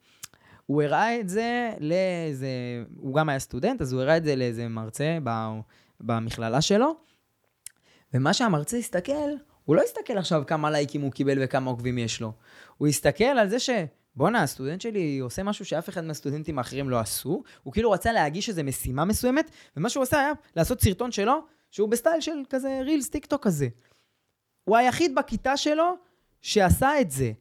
[0.67, 2.49] הוא הראה את זה לאיזה,
[2.97, 5.19] הוא גם היה סטודנט, אז הוא הראה את זה לאיזה מרצה
[6.01, 6.95] במכללה שלו,
[8.15, 9.31] ומה שהמרצה הסתכל,
[9.65, 12.33] הוא לא הסתכל עכשיו כמה לייקים הוא קיבל וכמה עוקבים יש לו.
[12.77, 13.71] הוא הסתכל על זה ש...
[14.19, 17.43] בואנה, הסטודנט שלי עושה משהו שאף אחד מהסטודנטים האחרים לא עשו.
[17.63, 21.89] הוא כאילו רצה להגיש איזו משימה מסוימת, ומה שהוא עשה היה לעשות סרטון שלו, שהוא
[21.89, 23.69] ב style של כזה רילס טיקטוק כזה.
[24.65, 25.95] הוא היחיד בכיתה שלו
[26.43, 27.33] שעשה את זה.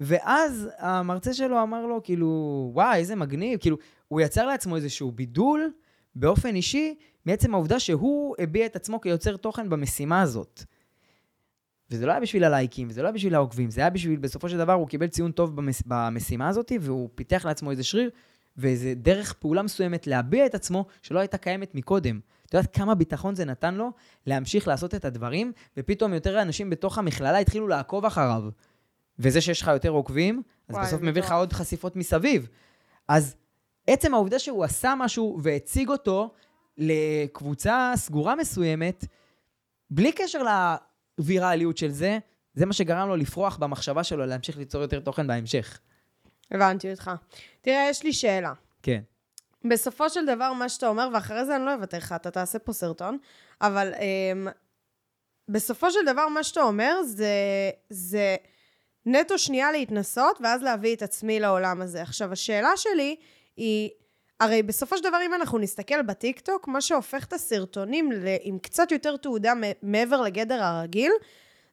[0.00, 3.60] ואז המרצה שלו אמר לו, כאילו, וואי, איזה מגניב.
[3.60, 3.76] כאילו,
[4.08, 5.72] הוא יצר לעצמו איזשהו בידול
[6.14, 6.94] באופן אישי,
[7.26, 10.64] מעצם העובדה שהוא הביע את עצמו כיוצר תוכן במשימה הזאת.
[11.94, 14.58] וזה לא היה בשביל הלייקים, וזה לא היה בשביל העוקבים, זה היה בשביל, בסופו של
[14.58, 15.82] דבר, הוא קיבל ציון טוב במש...
[15.86, 18.10] במשימה הזאת, והוא פיתח לעצמו איזה שריר,
[18.56, 22.20] ואיזה דרך פעולה מסוימת להביע את עצמו, שלא הייתה קיימת מקודם.
[22.46, 23.92] את יודעת כמה ביטחון זה נתן לו
[24.26, 28.42] להמשיך לעשות את הדברים, ופתאום יותר אנשים בתוך המכללה התחילו לעקוב אחריו.
[29.18, 31.32] וזה שיש לך יותר עוקבים, אז וואי, בסוף מביא לך.
[31.32, 32.48] עוד חשיפות מסביב.
[33.08, 33.36] אז
[33.86, 36.32] עצם העובדה שהוא עשה משהו והציג אותו
[36.78, 39.04] לקבוצה סגורה מסוימת,
[39.90, 40.42] בלי קשר
[41.18, 42.18] לווירליות של זה,
[42.54, 45.80] זה מה שגרם לו לפרוח במחשבה שלו להמשיך ליצור יותר תוכן בהמשך.
[46.50, 47.10] הבנתי אותך.
[47.60, 48.52] תראה, יש לי שאלה.
[48.82, 49.00] כן.
[49.64, 52.72] בסופו של דבר, מה שאתה אומר, ואחרי זה אני לא אוותר לך, אתה תעשה פה
[52.72, 53.18] סרטון,
[53.60, 54.50] אבל um,
[55.48, 57.30] בסופו של דבר, מה שאתה אומר זה,
[57.90, 58.36] זה
[59.06, 62.02] נטו שנייה להתנסות, ואז להביא את עצמי לעולם הזה.
[62.02, 63.16] עכשיו, השאלה שלי
[63.56, 63.90] היא,
[64.40, 68.10] הרי בסופו של דבר, אם אנחנו נסתכל בטיקטוק, מה שהופך את הסרטונים
[68.42, 71.12] עם קצת יותר תעודה מעבר לגדר הרגיל,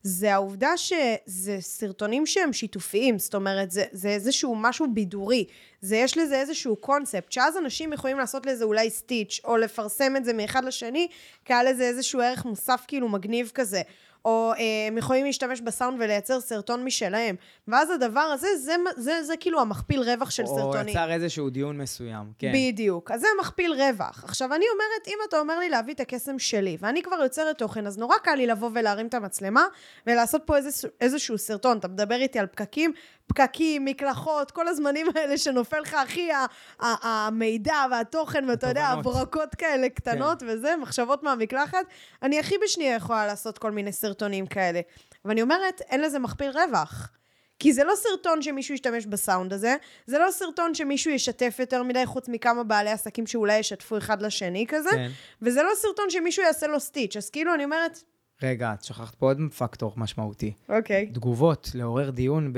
[0.04, 5.46] זה העובדה שזה סרטונים שהם שיתופיים, זאת אומרת, זה, זה איזשהו משהו בידורי,
[5.82, 10.26] זה יש לזה איזשהו קונספט, שאז אנשים יכולים לעשות לזה אולי סטיץ', או לפרסם את
[10.26, 11.08] זה מאחד לשני,
[11.46, 13.82] כי היה לזה איזשהו ערך מוסף כאילו מגניב כזה.
[14.26, 14.58] או אה,
[14.88, 17.36] הם יכולים להשתמש בסאונד ולייצר סרטון משלהם.
[17.68, 20.88] ואז הדבר הזה, זה, זה, זה, זה כאילו המכפיל רווח של או סרטונים.
[20.88, 22.52] יצר איזשהו דיון מסוים, כן.
[22.56, 23.12] בדיוק.
[23.12, 24.24] אז זה מכפיל רווח.
[24.24, 27.88] עכשיו, אני אומרת, אם אתה אומר לי להביא את הקסם שלי, ואני כבר יוצרת תוכן,
[27.88, 29.66] אז נורא קל לי לבוא ולהרים את המצלמה,
[30.08, 31.78] ולעשות פה איזה, איזשהו סרטון.
[31.78, 32.92] אתה מדבר איתי על פקקים,
[33.28, 36.46] פקקים, מקלחות, כל הזמנים האלה שנופל לך, אחי, ה-
[36.80, 36.96] ה-
[37.28, 38.88] המידע והתוכן, ואתה יודע.
[38.88, 40.46] הברקות כאלה קטנות כן.
[40.50, 41.86] וזה, מחשבות מהמקלחת.
[42.24, 44.11] אני הכי בשנייה יכולה לעשות כל מיני סרטונים
[44.50, 44.82] כאלה.
[45.26, 47.12] ואני אומרת, אין לזה מכפיל רווח.
[47.60, 52.06] כי זה לא סרטון שמישהו ישתמש בסאונד הזה, זה לא סרטון שמישהו ישתף יותר מדי,
[52.06, 55.12] חוץ מכמה בעלי עסקים שאולי ישתפו אחד לשני כזה, כן.
[55.42, 58.04] וזה לא סרטון שמישהו יעשה לו סטיץ', אז כאילו אני אומרת,
[58.44, 60.54] רגע, את שכחת פה עוד פקטור משמעותי.
[60.70, 61.06] אוקיי.
[61.14, 62.54] תגובות, לעורר דיון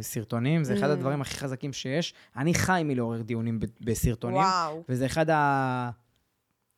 [0.00, 0.92] בסרטונים, זה אחד Mm.
[0.92, 2.14] הדברים הכי חזקים שיש.
[2.36, 4.84] אני חי מלעורר דיונים בסרטונים, וואו.
[4.88, 5.26] וזה אחד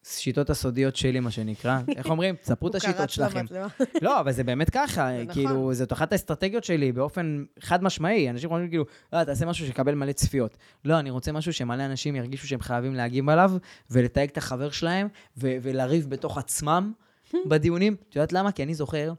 [0.06, 1.78] השיטות הסודיות שלי, מה שנקרא.
[1.96, 2.36] איך אומרים?
[2.36, 3.44] תספרו את השיטות שלכם.
[4.02, 5.34] לא, אבל זה באמת ככה, נכון.
[5.34, 8.30] כאילו, זאת אחת האסטרטגיות שלי באופן חד משמעי.
[8.30, 8.84] אנשים חושבים כאילו,
[9.14, 10.56] אה, תעשה משהו שיקבל מלא צפיות.
[10.84, 13.52] לא, אני רוצה משהו שמלא אנשים ירגישו שהם חייבים להגיב עליו,
[13.90, 16.92] ולתייג את החבר שלהם, ולריב בתוך עצמם
[17.50, 17.96] בדיונים.
[18.08, 18.52] את יודעת למה?
[18.52, 19.12] כי אני זוכר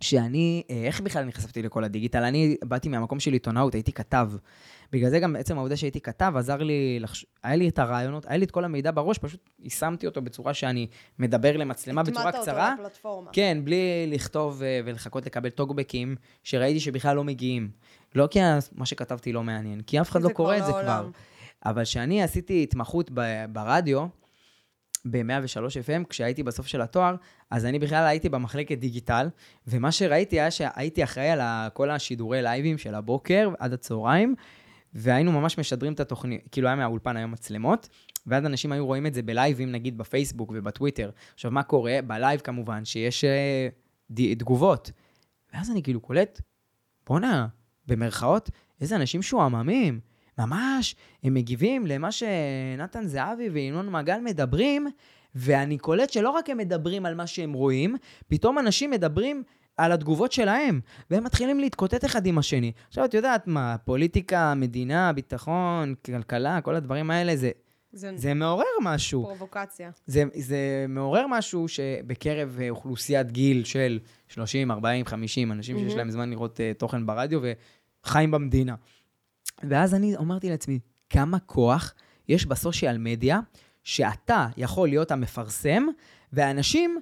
[0.00, 2.22] שאני, אה, איך בכלל נחשפתי לכל הדיגיטל?
[2.22, 4.30] אני באתי מהמקום של עיתונאות, הייתי כתב.
[4.92, 7.26] בגלל זה גם עצם העובדה שהייתי כתב עזר לי, לחש...
[7.42, 10.86] היה לי את הרעיונות, היה לי את כל המידע בראש, פשוט יישמתי אותו בצורה שאני
[11.18, 12.74] מדבר למצלמה בצורה הטמעת אותו קצרה.
[12.80, 13.30] לפלטפורמה.
[13.32, 17.70] כן, בלי לכתוב אה, ולחכות לקבל טוקבקים, שראיתי שבכלל לא מגיעים.
[18.14, 18.38] לא כי
[18.72, 21.08] מה שכתבתי לא מעניין, כי אף אחד לא קורא את זה לא כבר.
[21.64, 23.10] אבל כשאני עשיתי התמחות
[23.48, 24.06] ברדיו,
[25.04, 27.14] ב-103 FM, כשהייתי בסוף של התואר,
[27.50, 29.28] אז אני בכלל הייתי במחלקת דיגיטל,
[29.66, 31.40] ומה שראיתי היה שהייתי אחראי על
[31.72, 34.34] כל השידורי לייבים של הבוקר עד הצהריים,
[34.94, 37.88] והיינו ממש משדרים את התוכנית, כאילו היה מהאולפן היום מצלמות,
[38.26, 41.10] ואז אנשים היו רואים את זה בלייבים, נגיד בפייסבוק ובטוויטר.
[41.34, 41.98] עכשיו, מה קורה?
[42.06, 43.68] בלייב כמובן, שיש אה,
[44.10, 44.90] ד- תגובות.
[45.54, 46.40] ואז אני כאילו קולט,
[47.06, 47.46] בואנה,
[47.86, 50.00] במרכאות, איזה אנשים שועממים.
[50.38, 54.86] ממש, הם מגיבים למה שנתן זהבי וינון מגל מדברים,
[55.34, 57.96] ואני קולט שלא רק הם מדברים על מה שהם רואים,
[58.28, 59.42] פתאום אנשים מדברים
[59.76, 62.72] על התגובות שלהם, והם מתחילים להתקוטט אחד עם השני.
[62.88, 67.50] עכשיו, את יודעת מה, פוליטיקה, מדינה, ביטחון, כלכלה, כל הדברים האלה, זה,
[67.92, 69.22] זה זה מעורר משהו.
[69.22, 69.90] פרובוקציה.
[70.06, 73.98] זה, זה מעורר משהו שבקרב אה, אוכלוסיית גיל של
[74.28, 75.98] 30, 40, 50, אנשים שיש מהמם.
[75.98, 77.40] להם זמן לראות uh, תוכן ברדיו
[78.04, 78.74] וחיים במדינה.
[79.62, 80.78] ואז אני אמרתי לעצמי,
[81.10, 81.94] כמה כוח
[82.28, 83.40] יש בסושיאל מדיה
[83.82, 85.86] שאתה יכול להיות המפרסם,
[86.32, 87.00] ואנשים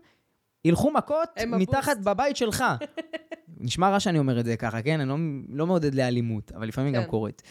[0.65, 1.99] ילכו מכות מתחת.
[1.99, 2.65] בבית שלך.
[3.61, 5.01] נשמע רע שאני אומר את זה ככה, כן?
[5.01, 5.17] אני לא,
[5.49, 7.03] לא מעודד לאלימות, אבל לפעמים כן.
[7.03, 7.43] גם קורית.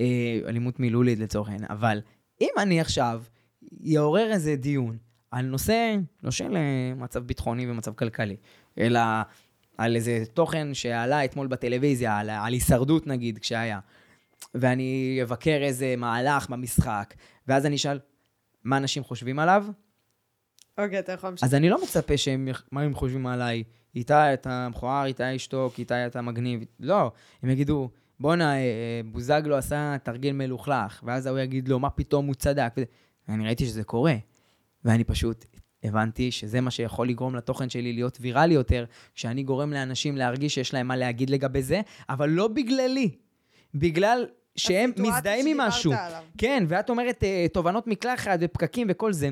[0.00, 1.70] אה, אלימות מילולית לצורך העניין.
[1.70, 2.00] אבל
[2.40, 3.22] אם אני עכשיו
[3.80, 4.98] יעורר איזה דיון
[5.30, 8.36] על נושא, לא של אה, מצב ביטחוני ומצב כלכלי,
[8.78, 9.00] אלא
[9.78, 13.80] על איזה תוכן שעלה אתמול בטלוויזיה, על, על הישרדות נגיד, כשהיה,
[14.54, 17.14] ואני אבקר איזה מהלך במשחק,
[17.48, 17.98] ואז אני אשאל,
[18.64, 19.66] מה אנשים חושבים עליו?
[20.84, 21.44] אוקיי, אתה יכול להמשיך.
[21.44, 23.64] אז אני לא מצפה שהם, מה הם חושבים עליי?
[23.94, 26.64] איתי אתה מכוער, איתי ישתוק, איתי אתה מגניב.
[26.80, 27.12] לא,
[27.42, 32.26] הם יגידו, בואנה, אה, אה, בוזגלו עשה תרגיל מלוכלך, ואז ההוא יגיד לו, מה פתאום
[32.26, 32.74] הוא צדק.
[33.28, 34.14] ואני ראיתי שזה קורה,
[34.84, 35.44] ואני פשוט
[35.84, 40.74] הבנתי שזה מה שיכול לגרום לתוכן שלי להיות ויראלי יותר, כשאני גורם לאנשים להרגיש שיש
[40.74, 43.10] להם מה להגיד לגבי זה, אבל לא בגללי,
[43.74, 44.26] בגלל
[44.56, 45.92] שהם מזדהים עם משהו.
[45.92, 46.22] עליו.
[46.38, 49.30] כן, ואת אומרת אה, תובנות מקלחת ופקקים וכל זה.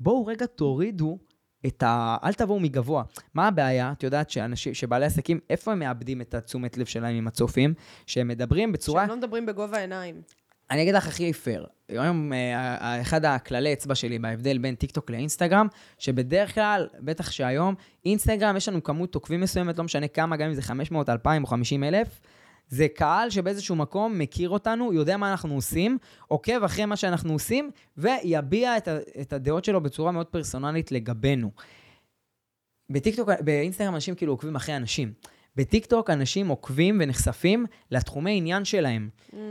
[0.00, 1.18] בואו רגע תורידו
[1.66, 2.16] את ה...
[2.24, 3.02] אל תבואו מגבוה.
[3.34, 3.92] מה הבעיה?
[3.92, 7.74] את יודעת שאנשים, שבעלי עסקים, איפה הם מאבדים את התשומת לב שלהם עם הצופים?
[8.06, 9.02] שהם מדברים בצורה...
[9.02, 10.22] שהם לא מדברים בגובה העיניים.
[10.70, 11.66] אני אגיד לך הכי פייר.
[11.88, 15.66] היום, אה, אחד הכללי אצבע שלי בהבדל בין טיקטוק לאינסטגרם,
[15.98, 17.74] שבדרך כלל, בטח שהיום,
[18.04, 21.48] אינסטגרם, יש לנו כמות עוקבים מסוימת, לא משנה כמה, גם אם זה 500, 2,000 או
[21.48, 22.20] 50 אלף.
[22.68, 25.98] זה קהל שבאיזשהו מקום מכיר אותנו, יודע מה אנחנו עושים,
[26.28, 31.50] עוקב אחרי מה שאנחנו עושים, ויביע את, ה- את הדעות שלו בצורה מאוד פרסונלית לגבינו.
[32.90, 35.12] בטיקטוק, באינסטגרם אנשים כאילו עוקבים אחרי אנשים.
[35.56, 39.08] בטיקטוק אנשים עוקבים ונחשפים לתחומי עניין שלהם.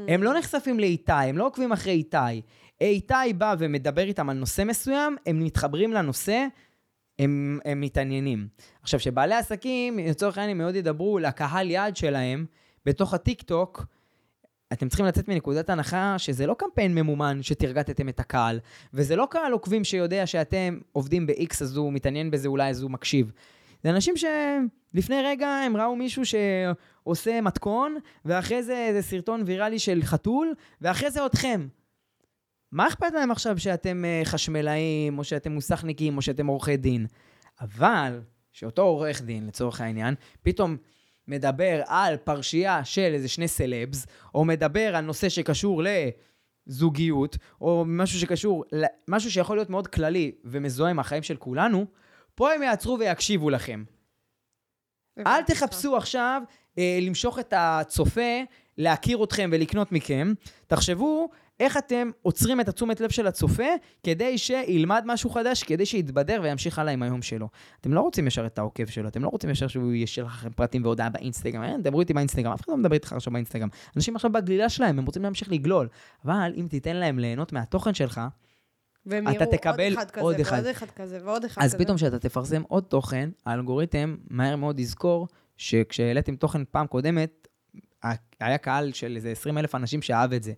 [0.08, 2.42] הם לא נחשפים לאיתי, הם לא עוקבים אחרי איתי.
[2.82, 6.46] איתי בא ומדבר איתם על נושא מסוים, הם מתחברים לנושא,
[7.20, 8.48] הם, הם מתעניינים.
[8.82, 12.46] עכשיו, שבעלי עסקים, לצורך העניין, הם מאוד ידברו לקהל יעד שלהם
[12.88, 13.86] בתוך הטיקטוק,
[14.74, 18.60] אתם צריכים לצאת מנקודת הנחה שזה לא קמפיין ממומן שתרגטתם את הקהל,
[18.94, 22.92] וזה לא קהל עוקבים שיודע שאתם עובדים ב-X אז הוא מתעניין בזה, אולי אז הוא
[22.92, 23.32] מקשיב.
[23.84, 30.02] זה אנשים שלפני רגע הם ראו מישהו שעושה מתכון, ואחרי זה איזה סרטון ויראלי של
[30.04, 31.68] חתול, ואחרי זה אתכם.
[32.72, 37.06] מה אכפת להם עכשיו שאתם אה, חשמלאים, או שאתם מוסכניקים, או שאתם עורכי דין?
[37.62, 38.22] אבל
[38.52, 40.78] שאותו עורך דין, לצורך העניין, פתאום
[41.28, 45.82] מדבר על פרשייה של איזה שני סלבס, או מדבר על נושא שקשור
[46.68, 48.64] לזוגיות, או משהו שקשור,
[49.08, 51.86] משהו שיכול להיות מאוד כללי ומזוהה עם החיים של כולנו,
[52.36, 53.84] פה הם יעצרו ויקשיבו לכם.
[55.28, 56.42] אל תחפשו עכשיו
[56.78, 58.42] אה, למשוך את הצופה,
[58.78, 60.34] להכיר אתכם ולקנות מכם.
[60.68, 63.64] תחשבו איך אתם עוצרים את התשומת לב של הצופה
[64.04, 67.50] כדי שילמד משהו חדש, כדי שיתבדר וימשיך הלאה עם היום שלו.
[67.82, 70.84] אתם לא רוצים ישר את העוקב שלו, אתם לא רוצים ישר שהוא ישלח לכם פרטים
[70.84, 73.70] והודעה באינסטגרם, אין, דברו איתי באינסטגרם, אף אחד לא מדבר איתך עכשיו באינסטגרם.
[73.96, 75.88] אנשים עכשיו בגלילה שלהם, הם רוצים להמשיך לגלול.
[76.26, 78.22] אבל אם תיתן להם ליהנות מהתוכן שלך,
[79.08, 80.56] אתה תקבל עוד אחד כזה, עוד אחד.
[80.56, 81.84] ועוד אחד כזה, ועוד אחד אז כזה.
[81.84, 85.28] פתאום כשאתה תפרסם עוד תוכן, האלגוריתם מהר מאוד יזכור
[85.58, 87.48] שכשהעליתם תוכן פעם קודמת,
[88.40, 90.54] היה קהל של איזה 20 אלף אנשים שאהב את זה.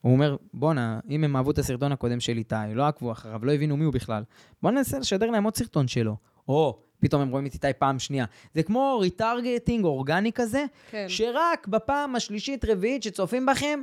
[0.00, 3.52] הוא אומר, בואנה, אם הם אהבו את הסרטון הקודם של איתי, לא עקבו אחריו, לא
[3.52, 4.22] הבינו מי הוא בכלל,
[4.62, 6.16] בוא ננסה לשדר להם עוד סרטון שלו.
[6.48, 8.24] או, פתאום הם רואים את איתי פעם שנייה.
[8.54, 11.04] זה כמו retargeting אורגני כזה, כן.
[11.08, 13.80] שרק בפעם השלישית, רביעית שצופים בכם,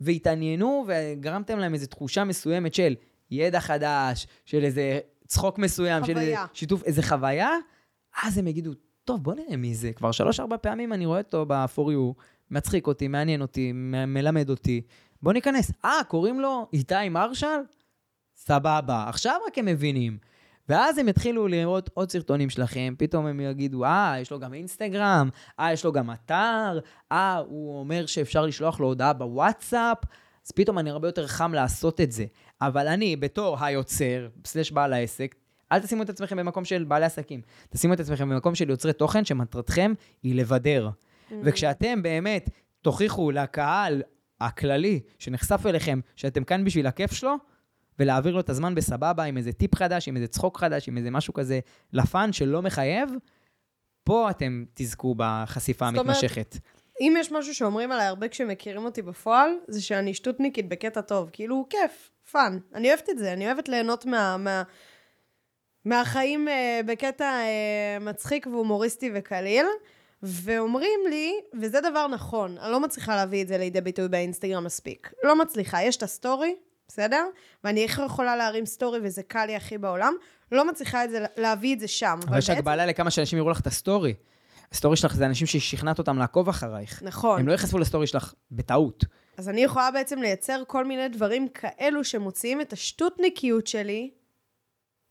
[0.00, 2.94] והתעניינו וגרמתם להם איזו תחושה מסוימת של
[3.30, 6.46] ידע חדש, של איזה צחוק מסוים, של איזה חוויה.
[6.52, 7.50] שיתוף, איזה חוויה,
[8.22, 8.70] אז הם יגידו,
[9.04, 9.92] טוב, בוא נראה מי זה.
[9.92, 13.72] כבר שלוש-ארבע פעמים אני רואה אותו ב-for you, מצחיק אותי, מעניין אותי,
[14.06, 14.82] מלמד אותי.
[15.22, 15.72] בוא ניכנס.
[15.84, 17.60] אה, קוראים לו איתי מרשל?
[18.36, 19.04] סבבה.
[19.08, 20.18] עכשיו רק הם מבינים.
[20.68, 25.28] ואז הם יתחילו לראות עוד סרטונים שלכם, פתאום הם יגידו, אה, יש לו גם אינסטגרם,
[25.60, 26.78] אה, יש לו גם אתר,
[27.12, 29.98] אה, הוא אומר שאפשר לשלוח לו הודעה בוואטסאפ,
[30.46, 32.24] אז פתאום אני הרבה יותר חם לעשות את זה.
[32.60, 35.34] אבל אני, בתור היוצר, סלש בעל העסק,
[35.72, 37.40] אל תשימו את עצמכם במקום של בעלי עסקים.
[37.70, 39.92] תשימו את עצמכם במקום של יוצרי תוכן שמטרתכם
[40.22, 40.90] היא לבדר.
[41.42, 42.50] וכשאתם באמת
[42.82, 44.02] תוכיחו לקהל
[44.40, 47.34] הכללי שנחשף אליכם שאתם כאן בשביל הכיף שלו,
[47.98, 51.10] ולהעביר לו את הזמן בסבבה עם איזה טיפ חדש, עם איזה צחוק חדש, עם איזה
[51.10, 51.60] משהו כזה
[51.92, 53.10] ל fun שלא מחייב,
[54.04, 56.56] פה אתם תזכו בחשיפה זאת אומרת, המתמשכת.
[57.00, 61.30] אם יש משהו שאומרים עליי הרבה כשמכירים אותי בפועל, זה שאני שטותניקית בקטע טוב.
[61.32, 62.58] כאילו, כיף, fun.
[62.74, 64.36] אני אוהבת את זה, אני אוהבת ליהנות מה...
[64.36, 64.62] מה...
[65.84, 69.66] מהחיים אה, בקטע אה, מצחיק והומוריסטי וקליל,
[70.22, 75.12] ואומרים לי, וזה דבר נכון, אני לא מצליחה להביא את זה לידי ביטוי באינסטגרם מספיק.
[75.24, 76.54] לא מצליחה, יש את הסטורי,
[76.88, 77.26] בסדר?
[77.64, 80.14] ואני איך יכולה להרים סטורי וזה קל לי הכי בעולם,
[80.52, 82.18] לא מצליחה את זה, להביא את זה שם.
[82.28, 84.14] אבל יש בעצם- הגבלה לכמה שאנשים יראו לך את הסטורי.
[84.72, 87.02] הסטורי שלך זה אנשים ששכנעת אותם לעקוב אחרייך.
[87.02, 87.40] נכון.
[87.40, 89.04] הם לא ייחשפו לסטורי שלך בטעות.
[89.36, 94.10] אז אני יכולה בעצם לייצר כל מיני דברים כאלו שמוציאים את השטותניקיות שלי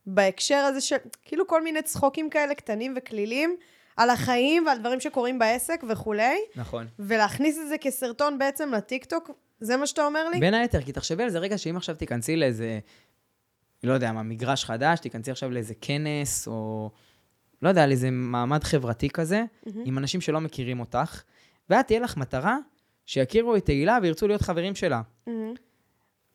[0.05, 3.55] בהקשר הזה של, כאילו כל מיני צחוקים כאלה קטנים וקלילים
[3.97, 6.87] על החיים ועל דברים שקורים בעסק וכולי, נכון.
[6.99, 10.39] ולהכניס את זה כסרטון בעצם לטיקטוק, זה מה שאתה אומר לי?
[10.39, 12.79] בין היתר, כי תחשבי על זה רגע שאם עכשיו תיכנסי לאיזה,
[13.83, 16.91] לא יודע מה, מגרש חדש, תיכנסי עכשיו לאיזה כנס, או
[17.61, 19.43] לא יודע, לאיזה מעמד חברתי כזה,
[19.85, 21.23] עם אנשים שלא מכירים אותך,
[21.69, 22.57] ואת תהיה לך מטרה
[23.05, 25.01] שיכירו את תהילה וירצו להיות חברים שלה.
[25.27, 25.53] מהמם.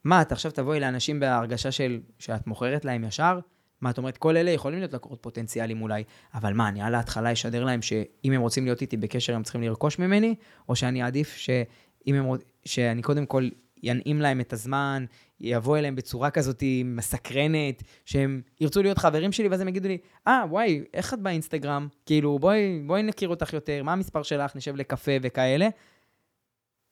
[0.04, 3.38] מה, את עכשיו תבואי לאנשים בהרגשה של שאת מוכרת להם ישר?
[3.80, 6.04] מה, את אומרת, כל אלה יכולים להיות לקוחות פוטנציאליים אולי,
[6.34, 9.62] אבל מה, אני על ההתחלה אשדר להם שאם הם רוצים להיות איתי בקשר, הם צריכים
[9.62, 10.34] לרכוש ממני,
[10.68, 12.42] או שאני אעדיף שאם הם רוצ...
[12.64, 13.48] שאני קודם כל
[13.82, 15.04] ינעים להם את הזמן,
[15.40, 20.44] יבוא אליהם בצורה כזאת מסקרנת, שהם ירצו להיות חברים שלי, ואז הם יגידו לי, אה,
[20.50, 21.88] וואי, איך את באינסטגרם?
[22.06, 25.68] כאילו, בואי, בואי נכיר אותך יותר, מה המספר שלך, נשב לקפה וכאלה.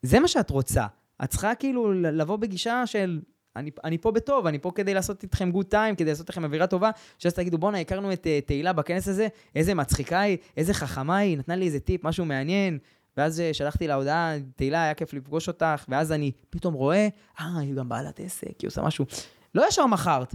[0.02, 0.86] זה מה שאת רוצה.
[1.24, 3.20] את צריכה כאילו לבוא בגישה של,
[3.58, 6.66] אני, אני פה בטוב, אני פה כדי לעשות איתכם גוד טיים, כדי לעשות לכם אווירה
[6.66, 11.16] טובה, שאז תגידו, בואנה, הכרנו את אה, תהילה בכנס הזה, איזה מצחיקה היא, איזה חכמה
[11.16, 12.78] היא, נתנה לי איזה טיפ, משהו מעניין.
[13.16, 17.08] ואז אה, שלחתי לה הודעה, תהילה, היה כיף לפגוש אותך, ואז אני פתאום רואה,
[17.40, 19.04] אה, היא גם בעלת עסק, היא עושה משהו.
[19.54, 20.34] לא ישר מכרת.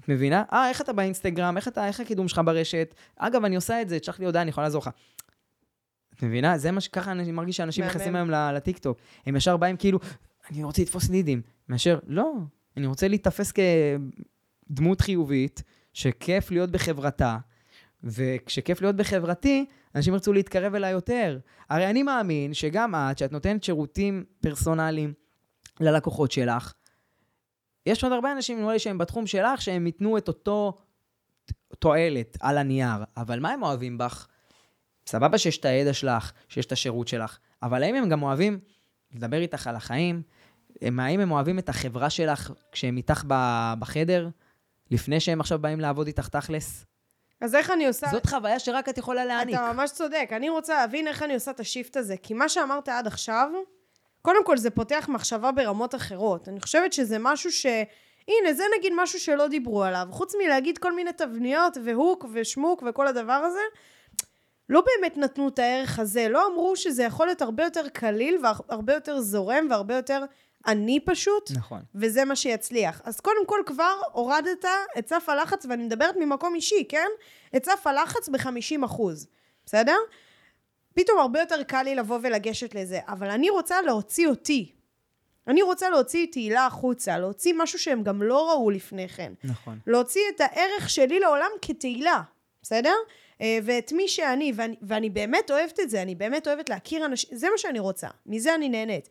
[0.00, 0.42] את מבינה?
[0.52, 2.94] אה, איך אתה באינסטגרם, איך אתה, איך הקידום שלך ברשת?
[3.16, 4.90] אגב, אני עושה את זה, תשלח לי הודעה, אני יכולה לעזור לך.
[6.14, 6.58] את מבינה?
[6.58, 7.84] זה מה שככה אני מרגיש שאנשים.
[7.84, 8.98] נכנסים היום לטיקטוק.
[9.26, 9.98] הם ישר באים כאילו,
[10.50, 11.42] אני רוצה לתפוס לידים.
[11.68, 12.34] מאשר, לא,
[12.76, 17.38] אני רוצה להיתפס כדמות חיובית, שכיף להיות בחברתה,
[18.04, 21.38] וכשכיף להיות בחברתי, אנשים ירצו להתקרב אליי יותר.
[21.68, 25.12] הרי אני מאמין שגם את, שאת נותנת שירותים פרסונליים
[25.80, 26.72] ללקוחות שלך,
[27.86, 30.78] יש עוד הרבה אנשים, נראה לי, שהם בתחום שלך, שהם ייתנו את אותו
[31.78, 34.26] תועלת על הנייר, אבל מה הם אוהבים בך?
[35.06, 38.58] סבבה שיש את הידע שלך, שיש את השירות שלך, אבל האם הם גם אוהבים
[39.14, 40.22] לדבר איתך על החיים?
[40.82, 43.24] הם, האם הם אוהבים את החברה שלך כשהם איתך
[43.78, 44.28] בחדר,
[44.90, 46.84] לפני שהם עכשיו באים לעבוד איתך תכלס?
[47.40, 48.06] אז איך אני עושה...
[48.10, 49.54] זאת חוויה שרק את יכולה להעניק.
[49.54, 50.28] אתה ממש צודק.
[50.32, 52.16] אני רוצה להבין איך אני עושה את השיפט הזה.
[52.22, 53.50] כי מה שאמרת עד עכשיו,
[54.22, 56.48] קודם כל זה פותח מחשבה ברמות אחרות.
[56.48, 57.50] אני חושבת שזה משהו
[58.28, 60.08] הנה, זה נגיד משהו שלא דיברו עליו.
[60.10, 63.60] חוץ מלהגיד כל מיני תבניות והוק ושמוק וכל הדבר הזה,
[64.68, 66.28] לא באמת נתנו את הערך הזה.
[66.28, 70.24] לא אמרו שזה יכול להיות הרבה יותר קליל והרבה יותר זורם והרבה יותר
[70.66, 71.50] עני פשוט.
[71.56, 71.82] נכון.
[71.94, 73.00] וזה מה שיצליח.
[73.04, 74.64] אז קודם כל כבר הורדת
[74.98, 77.08] את סף הלחץ, ואני מדברת ממקום אישי, כן?
[77.56, 79.26] את סף הלחץ ב-50 אחוז,
[79.66, 79.96] בסדר?
[80.94, 84.72] פתאום הרבה יותר קל לי לבוא ולגשת לזה, אבל אני רוצה להוציא אותי.
[85.48, 89.32] אני רוצה להוציא תהילה החוצה, להוציא משהו שהם גם לא ראו לפני כן.
[89.44, 89.78] נכון.
[89.86, 92.22] להוציא את הערך שלי לעולם כתהילה,
[92.62, 92.94] בסדר?
[93.40, 97.36] אה, ואת מי שאני, ואני, ואני באמת אוהבת את זה, אני באמת אוהבת להכיר אנשים,
[97.36, 99.08] זה מה שאני רוצה, מזה אני נהנית.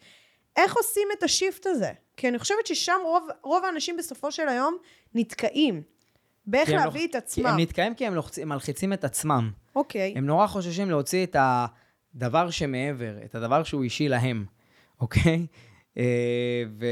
[0.64, 1.92] איך עושים את השיפט הזה?
[2.18, 4.78] כי אני חושבת ששם רוב, רוב האנשים בסופו של היום
[5.16, 5.82] נתקעים.
[6.46, 7.10] באיך להביא לוח...
[7.10, 7.46] את עצמם.
[7.46, 8.40] הם נתקעים כי הם לוחצ...
[8.40, 9.52] מלחיצים את עצמם.
[9.76, 10.14] אוקיי.
[10.18, 14.46] הם נורא חוששים להוציא את הדבר שמעבר, את הדבר שהוא אישי להם,
[15.02, 15.48] אוקיי?
[15.98, 16.86] אה, ו...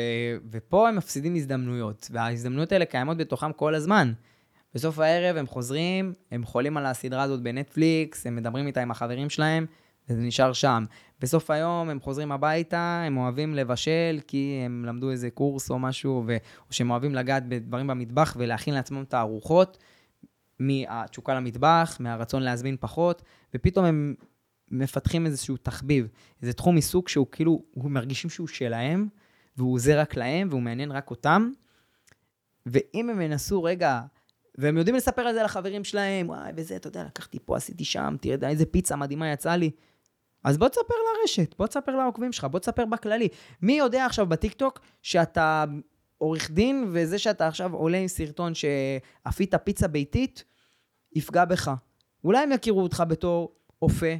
[0.51, 4.13] ופה הם מפסידים הזדמנויות, וההזדמנויות האלה קיימות בתוכם כל הזמן.
[4.73, 9.29] בסוף הערב הם חוזרים, הם חולים על הסדרה הזאת בנטפליקס, הם מדברים איתה עם החברים
[9.29, 9.65] שלהם,
[10.09, 10.85] וזה נשאר שם.
[11.19, 16.23] בסוף היום הם חוזרים הביתה, הם אוהבים לבשל כי הם למדו איזה קורס או משהו,
[16.27, 16.37] ו...
[16.67, 19.77] או שהם אוהבים לגעת בדברים במטבח ולהכין לעצמם את הארוחות,
[20.59, 23.21] מהתשוקה למטבח, מהרצון להזמין פחות,
[23.53, 24.15] ופתאום הם
[24.71, 26.07] מפתחים איזשהו תחביב,
[26.41, 29.07] איזה תחום עיסוק שהוא כאילו, הם מרגישים שהוא שלהם,
[29.57, 31.51] והוא עוזר רק להם, והוא מעניין רק אותם.
[32.65, 34.01] ואם הם ינסו רגע,
[34.57, 38.15] והם יודעים לספר על זה לחברים שלהם, וואי, וזה, אתה יודע, לקחתי פה, עשיתי שם,
[38.21, 39.71] תראה איזה פיצה מדהימה יצאה לי.
[40.47, 43.27] אז בוא תספר לרשת, בוא תספר לעוקבים שלך, בוא תספר בכללי.
[43.61, 45.65] מי יודע עכשיו בטיקטוק שאתה
[46.17, 50.43] עורך דין, וזה שאתה עכשיו עולה עם סרטון שאפית פיצה ביתית,
[51.15, 51.71] יפגע בך.
[52.23, 54.15] אולי הם יכירו אותך בתור אופה,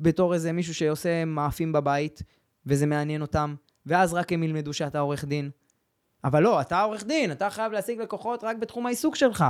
[0.00, 2.22] בתור איזה מישהו שעושה מאפים בבית,
[2.66, 3.54] וזה מעניין אותם,
[3.86, 5.50] ואז רק הם ילמדו שאתה עורך דין.
[6.24, 9.44] אבל לא, אתה עורך דין, אתה חייב להשיג לקוחות רק בתחום העיסוק שלך.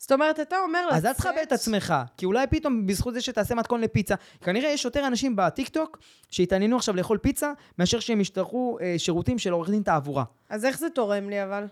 [0.00, 0.96] זאת אומרת, אתה אומר לצאת...
[0.98, 4.84] אז אל תכבה את עצמך, כי אולי פתאום בזכות זה שתעשה מתכון לפיצה, כנראה יש
[4.84, 5.98] יותר אנשים בטיקטוק
[6.30, 10.24] שהתעניינו עכשיו לאכול פיצה, מאשר שהם ישתרכו אה, שירותים של עורך דין תעבורה.
[10.48, 11.66] אז איך זה תורם לי אבל?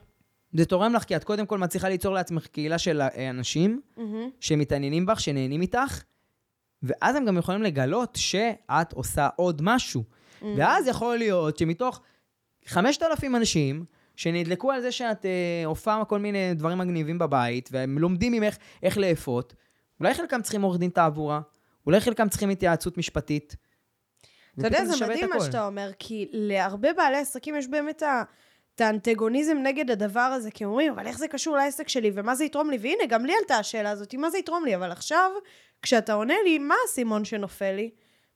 [0.52, 4.02] זה תורם לך, כי את קודם כל מצליחה ליצור לעצמך קהילה של אה, אנשים mm-hmm.
[4.40, 6.02] שמתעניינים בך, שנהנים איתך,
[6.82, 10.02] ואז הם גם יכולים לגלות שאת עושה עוד משהו.
[10.02, 10.44] Mm-hmm.
[10.56, 12.00] ואז יכול להיות שמתוך
[12.66, 13.84] 5,000 אנשים,
[14.18, 18.98] שנדלקו על זה שאת אה, הופעה כל מיני דברים מגניבים בבית, והם לומדים ממך איך
[18.98, 19.54] לאפות.
[20.00, 21.40] אולי חלקם צריכים עורך דין תעבורה,
[21.86, 23.56] אולי חלקם צריכים התייעצות משפטית.
[24.58, 28.02] אתה יודע, זה מדהים מה שאתה אומר, כי להרבה בעלי עסקים יש באמת
[28.74, 32.44] את האנטגוניזם נגד הדבר הזה, כי אומרים, אבל איך זה קשור לעסק שלי, ומה זה
[32.44, 32.78] יתרום לי?
[32.80, 34.76] והנה, גם לי עלתה השאלה הזאת, מה זה יתרום לי?
[34.76, 35.30] אבל עכשיו,
[35.82, 37.90] כשאתה עונה לי, מה האסימון שנופל לי?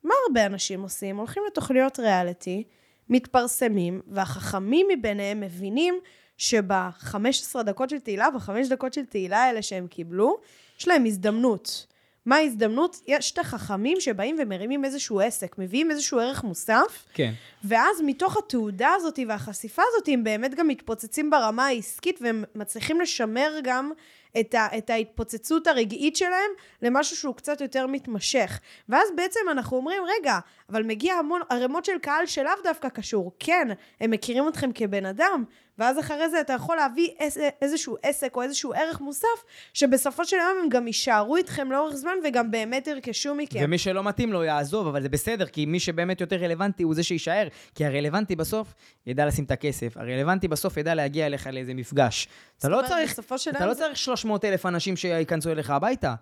[0.05, 1.17] מה הרבה אנשים עושים?
[1.17, 2.65] הולכים לתוכניות ריאליטי,
[3.13, 5.99] מתפרסמים, והחכמים מביניהם מבינים
[6.37, 10.39] שב-15 דקות של תהילה, בחמש דקות של תהילה האלה שהם קיבלו,
[10.81, 11.87] יש להם הזדמנות.
[12.27, 13.01] מה ההזדמנות?
[13.07, 17.33] יש את החכמים שבאים ומרימים איזשהו עסק, מביאים איזשהו ערך מוסף, כן.
[17.65, 23.53] ואז מתוך התעודה הזאת והחשיפה הזאת, הם באמת גם מתפוצצים ברמה העסקית, והם מצליחים לשמר
[23.63, 23.93] גם
[24.41, 26.51] את, ה, את ההתפוצצות הרגעית שלהם
[26.83, 28.61] למשהו שהוא קצת יותר מתמשך.
[28.89, 33.33] ואז בעצם אנחנו אומרים, רגע, אבל מגיע המון ערימות של קהל שלאו דווקא קשור.
[33.39, 33.69] כן,
[34.01, 35.45] הם מכירים אתכם כבן אדם,
[35.83, 39.27] ואז אחרי זה אתה יכול להביא איזה, איזשהו עסק או איזשהו ערך מוסף,
[39.75, 43.61] שבסופו של יום הם גם יישארו איתכם לאורך זמן וגם באמת ירכשו מכם.
[43.63, 47.03] ומי שלא מתאים לו יעזוב, אבל זה בסדר, כי מי שבאמת יותר רלוונטי הוא זה
[47.03, 48.75] שיישאר, כי הרלוונטי בסוף
[49.07, 52.29] ידע לשים את הכסף, הרלוונטי בסוף ידע להגיע אליך לאיזה מפגש.
[52.59, 53.19] אתה לא צריך,
[53.49, 56.15] אתה לא צריך 300 אלף אנשים שייכנסו אליך הביתה.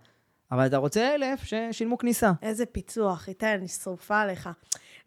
[0.53, 2.33] אבל אתה רוצה אלף ששילמו כניסה.
[2.43, 4.49] איזה פיצוח, איתי, אני שרופה עליך.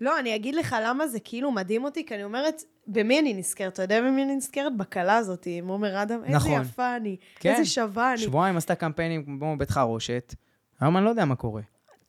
[0.04, 3.74] לא, אני אגיד לך למה זה כאילו מדהים אותי, כי אני אומרת, במי אני נזכרת?
[3.74, 4.78] אתה יודע במי אני נזכרת?
[4.78, 6.22] בכלה הזאת, עם עומר אדם.
[6.30, 6.52] נכון.
[6.52, 7.52] איזה יפה אני, כן.
[7.52, 8.18] איזה שווה אני.
[8.18, 10.36] שבועיים עשתה קמפיינים כמו בית חרושת,
[10.80, 11.62] היום אני לא יודע מה קורה.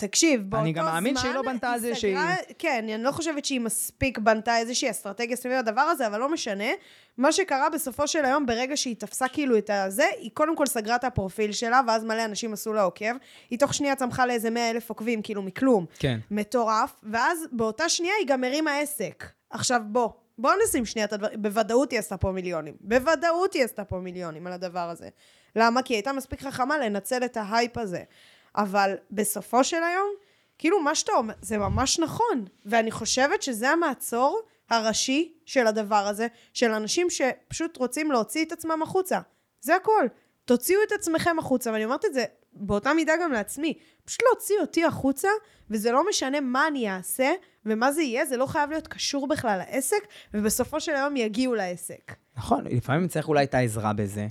[0.06, 0.60] תקשיב, באותו זמן...
[0.60, 2.18] אני גם מאמין שהיא לא בנתה על זה שהיא...
[2.58, 6.64] כן, אני לא חושבת שהיא מספיק בנתה איזושהי אסטרטגיה סביב הדבר הזה, אבל לא משנה.
[7.18, 10.96] מה שקרה בסופו של היום, ברגע שהיא תפסה כאילו את הזה, היא קודם כל סגרה
[10.96, 13.14] את הפרופיל שלה, ואז מלא אנשים עשו לה עוקב.
[13.50, 15.86] היא תוך שנייה צמחה לאיזה 100 אלף עוקבים, כאילו מכלום.
[15.98, 16.18] כן.
[16.30, 16.94] מטורף.
[17.02, 19.24] ואז באותה שנייה היא גם הרימה עסק.
[19.50, 22.74] עכשיו בוא, בוא נשים שנייה את הדברים, בוודאות היא עשתה פה מיליונים.
[22.80, 25.08] בוודאות היא עשתה פה מיליונים על הדבר הזה.
[25.56, 25.82] למה?
[25.82, 28.02] כי היא הייתה מספיק חכמה לנצל את ההייפ הזה.
[28.56, 30.08] אבל בסופו של היום,
[30.58, 32.44] כאילו מה שאתה אומר, זה ממש נכון.
[32.66, 38.82] ואני חושבת שזה המעצור הראשי של הדבר הזה, של אנשים שפשוט רוצים להוציא את עצמם
[38.82, 39.20] החוצה.
[39.60, 40.06] זה הכל.
[40.44, 43.78] תוציאו את עצמכם החוצה, ואני אומרת את זה באותה מידה גם לעצמי.
[44.04, 45.28] פשוט להוציא אותי החוצה,
[45.70, 47.32] וזה לא משנה מה אני אעשה
[47.66, 52.12] ומה זה יהיה, זה לא חייב להיות קשור בכלל לעסק, ובסופו של היום יגיעו לעסק.
[52.36, 54.26] נכון, לפעמים צריך אולי את העזרה בזה,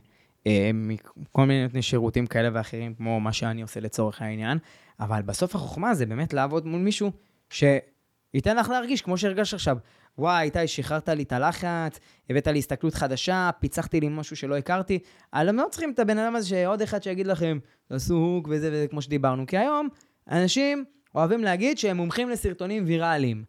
[0.73, 4.57] מכל מיני נותני שירותים כאלה ואחרים, כמו מה שאני עושה לצורך העניין,
[4.99, 7.11] אבל בסוף החוכמה זה באמת לעבוד מול מישהו
[7.49, 9.77] שייתן לך להרגיש כמו שהרגשת עכשיו.
[10.17, 14.99] וואי, איתי, שחררת לי את הלחץ, הבאת לי הסתכלות חדשה, פיצחתי לי משהו שלא הכרתי.
[15.33, 18.69] אבל הם לא צריכים את הבן אדם הזה שעוד אחד שיגיד לכם, תעשו הוק וזה
[18.73, 19.47] וזה, כמו שדיברנו.
[19.47, 19.89] כי היום
[20.31, 20.85] אנשים
[21.15, 23.43] אוהבים להגיד שהם מומחים לסרטונים ויראליים.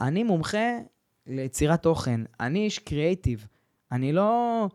[0.00, 0.78] אני מומחה
[1.26, 3.46] ליצירת תוכן, אני איש קריאייטיב.
[3.92, 4.68] אני לא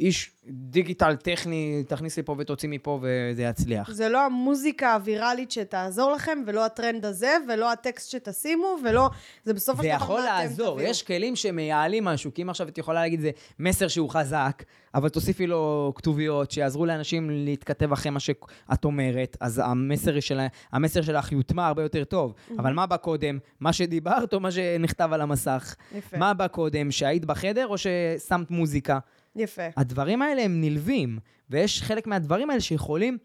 [0.00, 3.90] איש דיגיטל טכני, תכניס לי פה ותוציא מפה וזה יצליח.
[3.90, 9.10] זה לא המוזיקה הוויראלית שתעזור לכם, ולא הטרנד הזה, ולא הטקסט שתשימו, ולא...
[9.44, 10.80] זה בסופו זה של דבר יכול מה אתם לעזור.
[10.80, 14.62] יש כלים שמייעלים משהו, כי אם עכשיו את יכולה להגיד זה מסר שהוא חזק,
[14.94, 20.40] אבל תוסיפי לו כתוביות שיעזרו לאנשים להתכתב אחרי מה שאת אומרת, אז המסר, של,
[20.72, 22.34] המסר שלך יוטמע הרבה יותר טוב.
[22.58, 23.38] אבל מה בא קודם?
[23.60, 25.74] מה שדיברת או מה שנכתב על המסך?
[25.94, 26.90] יפה, מה בא קודם?
[26.90, 28.98] שהיית בחדר או ששמת מוזיקה?
[29.36, 29.62] יפה.
[29.76, 31.18] הדברים האלה הם נלווים,
[31.50, 33.18] ויש חלק מהדברים האלה שיכולים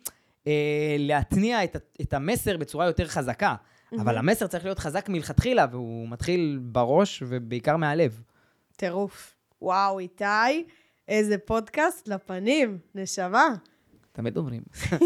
[0.48, 3.56] אה, להתניע את, את המסר בצורה יותר חזקה.
[4.00, 8.22] אבל המסר צריך להיות חזק מלכתחילה, והוא מתחיל בראש ובעיקר מהלב.
[8.76, 9.36] טירוף.
[9.62, 10.66] וואו, איתי,
[11.08, 13.48] איזה פודקאסט לפנים, נשמה.
[14.12, 14.62] תמיד אומרים.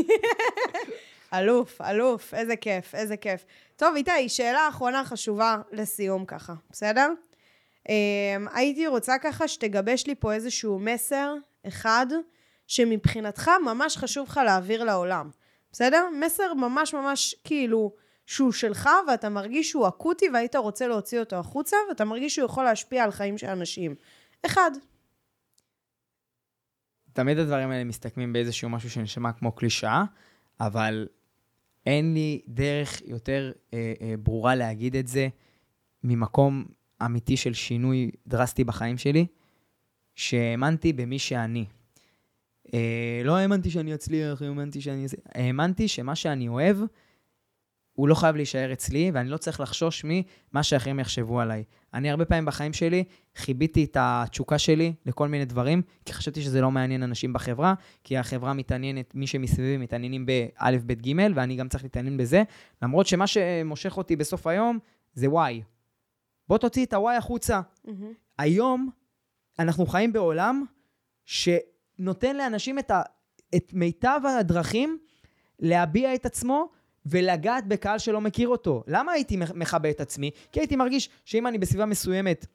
[1.34, 3.45] אלוף, אלוף, איזה כיף, איזה כיף.
[3.76, 7.12] טוב, איתי, שאלה אחרונה חשובה לסיום ככה, בסדר?
[7.88, 7.90] Um,
[8.54, 11.34] הייתי רוצה ככה שתגבש לי פה איזשהו מסר
[11.68, 12.06] אחד,
[12.68, 15.30] שמבחינתך ממש חשוב לך להעביר לעולם,
[15.72, 16.08] בסדר?
[16.22, 17.94] מסר ממש ממש כאילו
[18.26, 22.64] שהוא שלך, ואתה מרגיש שהוא אקוטי והיית רוצה להוציא אותו החוצה, ואתה מרגיש שהוא יכול
[22.64, 23.96] להשפיע על חיים של אנשים.
[24.46, 24.72] אחד.
[27.14, 30.04] תמיד הדברים האלה מסתכמים באיזשהו משהו שנשמע כמו קלישאה,
[30.60, 31.08] אבל
[31.86, 35.28] אין לי דרך יותר אה, אה, ברורה להגיד את זה
[36.04, 36.66] ממקום
[37.06, 39.26] אמיתי של שינוי דרסטי בחיים שלי,
[40.16, 41.66] שהאמנתי במי שאני.
[42.74, 45.06] אה, לא האמנתי שאני אצליח, האמנתי שאני...
[45.36, 46.78] האמנתי שמה שאני אוהב,
[47.95, 51.64] הוא לא חייב להישאר אצלי, ואני לא צריך לחשוש ממה שאחרים יחשבו עליי.
[51.93, 53.03] אני הרבה פעמים בחיים שלי
[53.36, 58.18] חיביתי את התשוקה שלי לכל מיני דברים, כי חשבתי שזה לא מעניין אנשים בחברה, כי
[58.18, 62.43] החברה מתעניינת, מי שמסביבי מתעניינים באלף, בית, גימל, ואני גם צריך להתעניין בזה,
[62.82, 64.80] למרות שמה שמושך אותי בסוף היום
[65.14, 65.62] זה וואי.
[66.48, 67.62] בוא תוציא את הוואי החוצה.
[67.86, 68.14] מהמם.
[68.38, 68.89] היום
[69.60, 70.66] אנחנו חיים בעולם
[71.26, 73.02] שנותן לאנשים את, ה,
[73.56, 74.98] את מיטב הדרכים
[75.60, 76.70] להביע את עצמו
[77.06, 78.84] ולגעת בקהל שלא מכיר אותו.
[78.88, 80.32] למה הייתי מכבה את עצמי?
[80.52, 82.46] כי הייתי מרגיש שאם אני בסביבה מסוימת,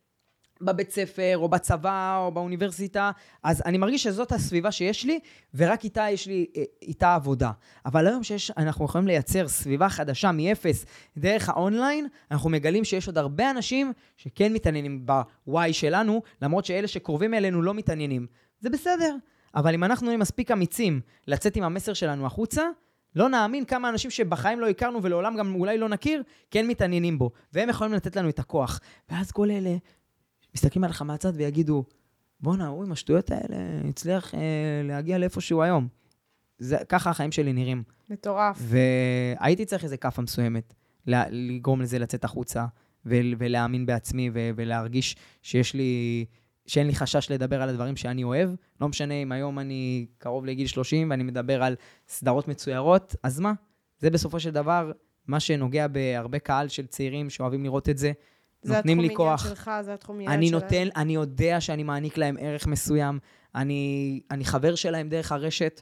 [0.60, 3.10] בבית ספר, או בצבא, או באוניברסיטה,
[3.42, 5.18] אז אני מרגיש שזאת הסביבה שיש לי,
[5.54, 7.50] ורק איתה יש לי אה, איתה עבודה.
[7.86, 10.86] אבל היום שאנחנו יכולים לייצר סביבה חדשה מאפס
[11.16, 17.34] דרך האונליין, אנחנו מגלים שיש עוד הרבה אנשים שכן מתעניינים ב-Y שלנו, למרות שאלה שקרובים
[17.34, 18.26] אלינו לא מתעניינים.
[18.60, 19.16] זה בסדר.
[19.54, 22.62] אבל אם אנחנו נהיה מספיק אמיצים לצאת עם המסר שלנו החוצה,
[23.16, 27.30] לא נאמין כמה אנשים שבחיים לא הכרנו ולעולם גם אולי לא נכיר, כן מתעניינים בו.
[27.52, 28.80] והם יכולים לתת לנו את הכוח.
[29.08, 29.76] ואז כל אלה
[30.54, 31.84] מסתכלים עליך מהצד ויגידו,
[32.40, 33.56] בואנה, הוא עם השטויות האלה
[33.88, 34.40] הצליח אה,
[34.84, 35.88] להגיע לאיפה שהוא היום.
[36.58, 37.82] זה, ככה החיים שלי נראים.
[38.10, 38.58] מטורף.
[38.60, 40.74] והייתי צריך איזה כאפה מסוימת,
[41.06, 42.66] לגרום לזה לצאת החוצה,
[43.06, 46.24] ול- ולהאמין בעצמי, ו- ולהרגיש שיש לי,
[46.66, 48.50] שאין לי חשש לדבר על הדברים שאני אוהב.
[48.80, 51.76] לא משנה אם היום אני קרוב לגיל 30 ואני מדבר על
[52.08, 53.52] סדרות מצוירות, אז מה?
[53.98, 54.92] זה בסופו של דבר
[55.26, 58.12] מה שנוגע בהרבה קהל של צעירים שאוהבים לראות את זה.
[58.62, 59.42] זה נותנים התחום לי כוח.
[59.44, 60.62] עניין שלך, זה התחום עניין אני שלהם.
[60.62, 63.18] נותן, אני יודע שאני מעניק להם ערך מסוים,
[63.54, 65.80] אני, אני חבר שלהם דרך הרשת.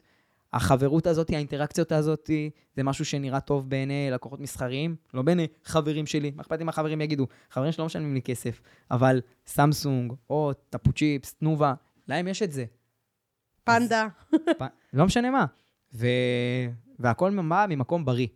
[0.53, 2.29] החברות הזאת, האינטראקציות הזאת,
[2.75, 6.31] זה משהו שנראה טוב בעיני לקוחות מסחריים, לא בעיני חברים שלי.
[6.35, 7.27] מה אכפת אם החברים יגידו?
[7.49, 8.61] חברים שלא משלמים לי כסף,
[8.91, 11.73] אבל סמסונג, או טפו צ'יפס, תנובה,
[12.07, 12.65] להם יש את זה.
[13.63, 14.07] פנדה.
[14.57, 14.63] פ-
[14.93, 15.45] לא משנה מה.
[15.93, 16.07] ו...
[16.99, 18.27] והכל בא ממקום בריא.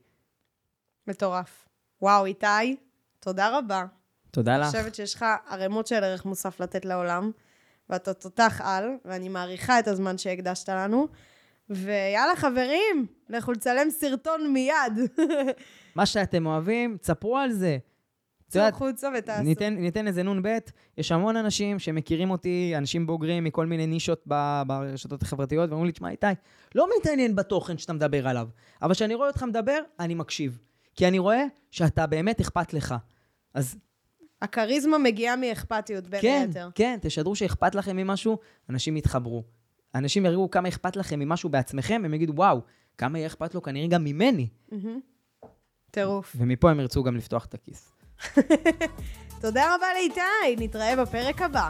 [1.07, 1.67] מטורף.
[2.01, 2.75] וואו, איתי,
[3.19, 3.85] תודה רבה.
[4.33, 4.67] תודה אני לך.
[4.67, 7.31] חושבת שיש לך ערימות של ערך מוסף לתת לעולם,
[7.89, 11.07] ואתה תותח על, ואני מעריכה את הזמן שהקדשת לנו.
[11.69, 14.93] ויאללה, חברים, לכו לצלם סרטון מיד.
[15.95, 17.77] מה שאתם אוהבים, תספרו על זה.
[18.47, 19.43] צאו החוצה ותעשו.
[19.43, 20.57] ניתן, ניתן איזה נ"ב,
[20.97, 25.91] יש המון אנשים שמכירים אותי, אנשים בוגרים מכל מיני נישות ב- ברשתות החברתיות, ואומרים לי,
[25.91, 26.27] תשמע, איתי,
[26.75, 28.47] לא מתעניין בתוכן שאתה מדבר עליו,
[28.81, 30.59] אבל כשאני רואה אותך מדבר, אני מקשיב.
[30.95, 32.95] כי אני רואה שאתה באמת אכפת לך.
[33.53, 33.75] אז
[34.43, 36.69] הכריזמה מגיעה מאכפתיות, בין כן, היתר.
[36.75, 38.37] כן, תשדרו שאכפת לכם ממשהו,
[38.69, 39.43] אנשים יתחברו.
[39.95, 42.61] אנשים יראו כמה אכפת לכם ממשהו בעצמכם, הם יגידו, וואו,
[42.97, 44.47] כמה יהיה אכפת לו כנראה גם ממני.
[45.91, 46.35] טירוף.
[46.39, 47.91] ומפה הם ירצו גם לפתוח את הכיס.
[49.41, 51.69] תודה רבה לאיתי, נתראה בפרק הבא.